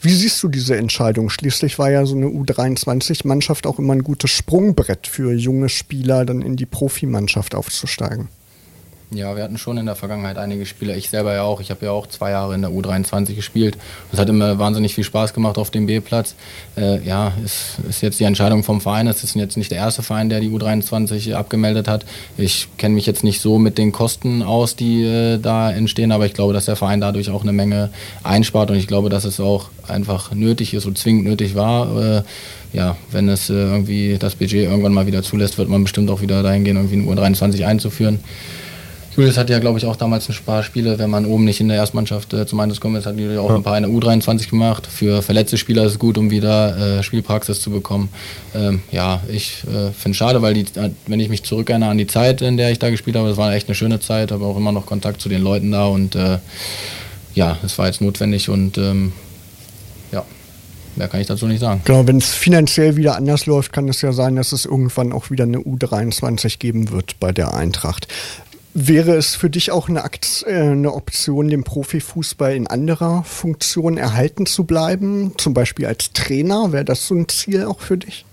[0.00, 1.28] Wie siehst du diese Entscheidung?
[1.28, 6.40] Schließlich war ja so eine U23-Mannschaft auch immer ein gutes Sprungbrett für junge Spieler, dann
[6.40, 8.28] in die Profimannschaft aufzusteigen.
[9.10, 10.94] Ja, wir hatten schon in der Vergangenheit einige Spieler.
[10.94, 11.62] Ich selber ja auch.
[11.62, 13.78] Ich habe ja auch zwei Jahre in der U23 gespielt.
[14.12, 16.34] Es hat immer wahnsinnig viel Spaß gemacht auf dem B-Platz.
[16.76, 19.06] Äh, ja, ist, ist jetzt die Entscheidung vom Verein.
[19.06, 22.04] Es ist jetzt nicht der erste Verein, der die U23 abgemeldet hat.
[22.36, 26.26] Ich kenne mich jetzt nicht so mit den Kosten aus, die äh, da entstehen, aber
[26.26, 27.88] ich glaube, dass der Verein dadurch auch eine Menge
[28.24, 32.18] einspart und ich glaube, dass es auch einfach nötig ist und zwingend nötig war.
[32.18, 32.22] Äh,
[32.74, 36.20] ja, wenn es äh, irgendwie das Budget irgendwann mal wieder zulässt, wird man bestimmt auch
[36.20, 38.20] wieder dahin gehen, irgendwie eine U23 einzuführen.
[39.18, 41.66] Julius hat ja, glaube ich, auch damals ein paar Spiele, wenn man oben nicht in
[41.66, 43.56] der Erstmannschaft äh, zum Einsatz kommt, hat Julius auch ja.
[43.56, 44.86] ein paar in der U23 gemacht.
[44.86, 48.10] Für verletzte Spieler ist es gut, um wieder äh, Spielpraxis zu bekommen.
[48.54, 50.66] Ähm, ja, ich äh, finde es schade, weil die,
[51.08, 53.52] wenn ich mich zurückerinnere an die Zeit, in der ich da gespielt habe, das war
[53.52, 56.38] echt eine schöne Zeit, habe auch immer noch Kontakt zu den Leuten da und äh,
[57.34, 59.12] ja, es war jetzt notwendig und ähm,
[60.12, 60.24] ja,
[60.94, 61.80] mehr kann ich dazu nicht sagen.
[61.84, 65.30] Genau, wenn es finanziell wieder anders läuft, kann es ja sein, dass es irgendwann auch
[65.30, 68.06] wieder eine U23 geben wird bei der Eintracht.
[68.80, 73.98] Wäre es für dich auch eine, Akt, äh, eine, Option, dem Profifußball in anderer Funktion
[73.98, 75.32] erhalten zu bleiben?
[75.36, 76.70] Zum Beispiel als Trainer?
[76.70, 78.24] Wäre das so ein Ziel auch für dich?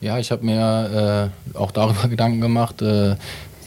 [0.00, 2.82] Ja, ich habe mir äh, auch darüber Gedanken gemacht.
[2.82, 3.16] Äh,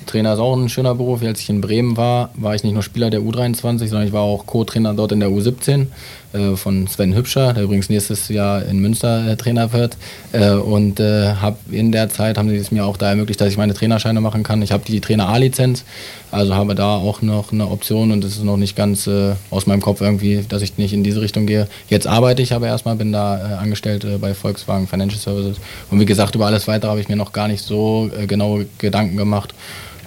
[0.06, 1.22] Trainer ist auch ein schöner Beruf.
[1.24, 4.22] Als ich in Bremen war, war ich nicht nur Spieler der U23, sondern ich war
[4.22, 5.88] auch Co-Trainer dort in der U17.
[6.34, 9.96] Äh, von Sven Hübscher, der übrigens nächstes Jahr in Münster äh, Trainer wird.
[10.34, 13.58] Äh, und hab in der Zeit haben sie es mir auch da ermöglicht, dass ich
[13.58, 14.62] meine Trainerscheine machen kann.
[14.62, 15.86] Ich habe die Trainer A-Lizenz,
[16.32, 19.10] also habe da auch noch eine Option und es ist noch nicht ganz
[19.50, 21.68] aus meinem Kopf irgendwie, dass ich nicht in diese Richtung gehe.
[21.90, 25.58] Jetzt arbeite ich aber erstmal, bin da angestellt bei Volkswagen Financial Services.
[25.90, 29.18] Und wie gesagt, über alles weitere habe ich mir noch gar nicht so genaue Gedanken
[29.18, 29.54] gemacht.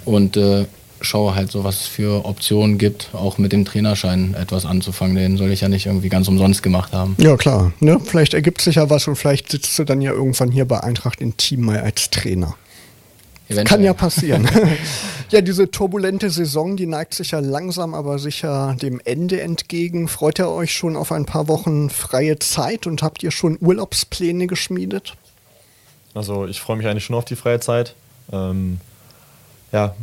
[0.05, 0.37] Und
[1.01, 5.17] schaue halt so, was es für Optionen gibt, auch mit dem Trainerschein etwas anzufangen.
[5.17, 7.17] Den soll ich ja nicht irgendwie ganz umsonst gemacht haben.
[7.19, 7.73] Ja, klar.
[7.81, 8.01] Ne?
[8.05, 11.21] Vielleicht ergibt sich ja was und vielleicht sitzt du dann ja irgendwann hier bei Eintracht
[11.21, 12.57] im Team mal als Trainer.
[13.51, 13.65] Eventuell.
[13.65, 14.49] Kann ja passieren.
[15.31, 20.07] ja, diese turbulente Saison, die neigt sich ja langsam, aber sicher dem Ende entgegen.
[20.07, 24.47] Freut ihr euch schon auf ein paar Wochen freie Zeit und habt ihr schon Urlaubspläne
[24.47, 25.17] geschmiedet?
[26.15, 27.95] Also ich freue mich eigentlich schon auf die freie Zeit.
[28.33, 28.79] Ähm,
[29.73, 29.95] ja,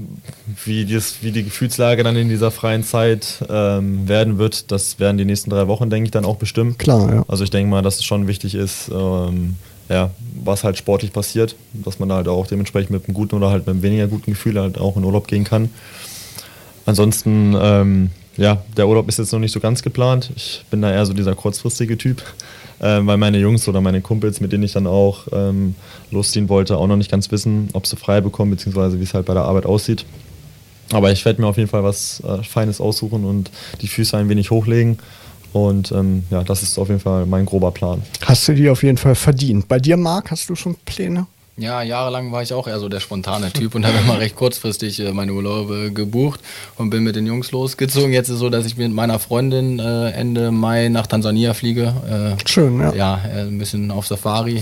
[0.63, 5.17] wie, das, wie die Gefühlslage dann in dieser freien Zeit ähm, werden wird, das werden
[5.17, 6.77] die nächsten drei Wochen, denke ich, dann auch bestimmen.
[6.77, 7.25] Klar, ja.
[7.27, 9.55] Also ich denke mal, dass es schon wichtig ist, ähm,
[9.89, 10.11] ja,
[10.43, 13.67] was halt sportlich passiert, dass man da halt auch dementsprechend mit einem guten oder halt
[13.67, 15.69] mit einem weniger guten Gefühl halt auch in Urlaub gehen kann.
[16.85, 20.31] Ansonsten, ähm, ja, der Urlaub ist jetzt noch nicht so ganz geplant.
[20.35, 22.21] Ich bin da eher so dieser kurzfristige Typ,
[22.79, 25.75] äh, weil meine Jungs oder meine Kumpels, mit denen ich dann auch ähm,
[26.11, 29.25] losziehen wollte, auch noch nicht ganz wissen, ob sie frei bekommen, beziehungsweise wie es halt
[29.25, 30.05] bei der Arbeit aussieht.
[30.91, 33.51] Aber ich werde mir auf jeden Fall was äh, Feines aussuchen und
[33.81, 34.99] die Füße ein wenig hochlegen.
[35.53, 38.01] Und ähm, ja, das ist auf jeden Fall mein grober Plan.
[38.25, 39.67] Hast du die auf jeden Fall verdient.
[39.67, 41.25] Bei dir, Marc, hast du schon Pläne?
[41.59, 44.99] Ja, jahrelang war ich auch eher so der spontane Typ und habe immer recht kurzfristig
[44.99, 46.39] äh, meine Urlaube gebucht
[46.75, 48.13] und bin mit den Jungs losgezogen.
[48.13, 51.95] Jetzt ist es so, dass ich mit meiner Freundin äh, Ende Mai nach Tansania fliege.
[52.37, 52.93] Äh, Schön, ja.
[52.93, 54.61] Ja, ein bisschen auf Safari.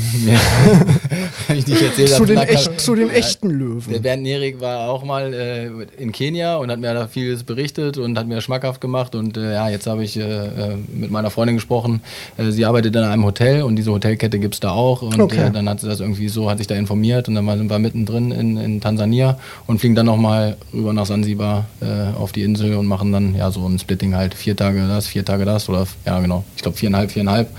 [1.53, 3.91] ich nicht erzählt zu, den echt, zu den echten Löwen.
[3.91, 8.17] Der Bernd Nierig war auch mal in Kenia und hat mir da vieles berichtet und
[8.17, 9.15] hat mir schmackhaft gemacht.
[9.15, 12.01] Und ja, jetzt habe ich mit meiner Freundin gesprochen.
[12.37, 15.01] sie arbeitet in einem Hotel und diese Hotelkette gibt es da auch.
[15.01, 15.49] Und okay.
[15.51, 18.31] dann hat sie das irgendwie so, hat sich da informiert und dann sind wir mittendrin
[18.31, 22.85] in, in Tansania und fliegen dann nochmal rüber nach Sansibar äh, auf die Insel und
[22.85, 24.33] machen dann ja so ein Splitting halt.
[24.33, 27.49] Vier Tage das, vier Tage das oder ja genau, ich glaube viereinhalb, viereinhalb.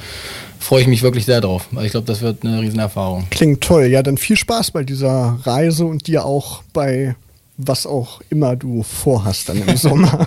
[0.59, 1.69] Freue ich mich wirklich sehr drauf.
[1.73, 3.27] Also ich glaube, das wird eine Riesenerfahrung.
[3.31, 3.87] Klingt toll.
[3.87, 7.15] Ja, dann viel Spaß bei dieser Reise und dir auch bei
[7.59, 10.27] was auch immer du vorhast dann im Sommer.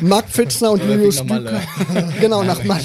[0.00, 1.60] Marc Pfitzner und Julius Düker.
[2.20, 2.84] Genau, nach Malle.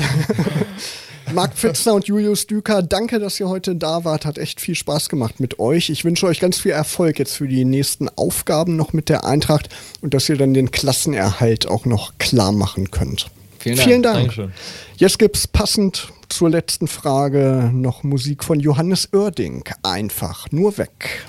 [1.34, 4.26] Marc Pfitzner und Julius Düker, danke, dass ihr heute da wart.
[4.26, 5.90] Hat echt viel Spaß gemacht mit euch.
[5.90, 9.70] Ich wünsche euch ganz viel Erfolg jetzt für die nächsten Aufgaben noch mit der Eintracht
[10.02, 13.28] und dass ihr dann den Klassenerhalt auch noch klar machen könnt.
[13.60, 13.88] Vielen Dank.
[13.88, 14.18] Vielen Dank.
[14.18, 14.54] Dankeschön.
[14.98, 19.64] Jetzt gibt es passend zur letzten Frage noch Musik von Johannes Oerding.
[19.84, 21.26] Einfach nur weg.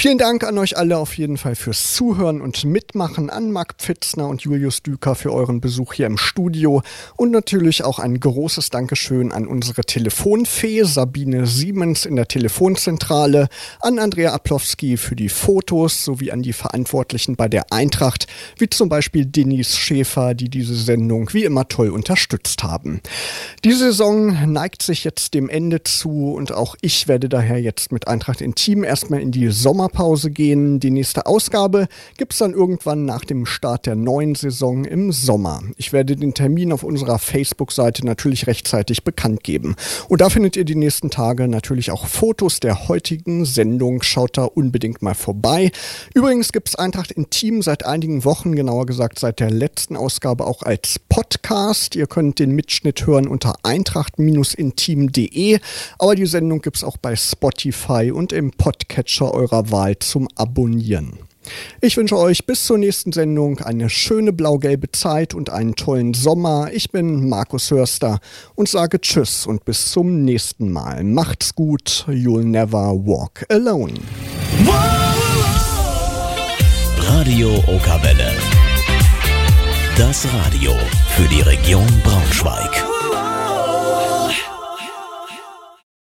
[0.00, 4.28] Vielen Dank an euch alle auf jeden Fall fürs Zuhören und Mitmachen, an Marc Pfitzner
[4.28, 6.82] und Julius Düker für euren Besuch hier im Studio
[7.16, 13.48] und natürlich auch ein großes Dankeschön an unsere Telefonfee Sabine Siemens in der Telefonzentrale,
[13.80, 18.88] an Andrea Aplowski für die Fotos sowie an die Verantwortlichen bei der Eintracht, wie zum
[18.88, 23.00] Beispiel Denise Schäfer, die diese Sendung wie immer toll unterstützt haben.
[23.64, 28.06] Die Saison neigt sich jetzt dem Ende zu und auch ich werde daher jetzt mit
[28.06, 30.80] Eintracht Intim erstmal in die Sommer Sommerpause gehen.
[30.80, 35.62] Die nächste Ausgabe gibt es dann irgendwann nach dem Start der neuen Saison im Sommer.
[35.76, 39.76] Ich werde den Termin auf unserer Facebook-Seite natürlich rechtzeitig bekannt geben.
[40.08, 44.02] Und da findet ihr die nächsten Tage natürlich auch Fotos der heutigen Sendung.
[44.02, 45.70] Schaut da unbedingt mal vorbei.
[46.14, 50.62] Übrigens gibt es Eintracht Intim seit einigen Wochen, genauer gesagt seit der letzten Ausgabe auch
[50.62, 51.96] als Podcast.
[51.96, 55.60] Ihr könnt den Mitschnitt hören unter eintracht-intim.de.
[55.98, 60.26] Aber die Sendung gibt es auch bei Spotify und im Podcatcher eurer Wahl Wahl zum
[60.34, 61.12] Abonnieren.
[61.80, 66.70] Ich wünsche euch bis zur nächsten Sendung eine schöne blau-gelbe Zeit und einen tollen Sommer.
[66.72, 68.18] Ich bin Markus Hörster
[68.56, 71.04] und sage Tschüss und bis zum nächsten Mal.
[71.04, 73.94] Macht's gut, you'll never walk alone.
[76.98, 78.32] Radio Okawelle.
[79.96, 80.72] Das Radio
[81.14, 82.97] für die Region Braunschweig.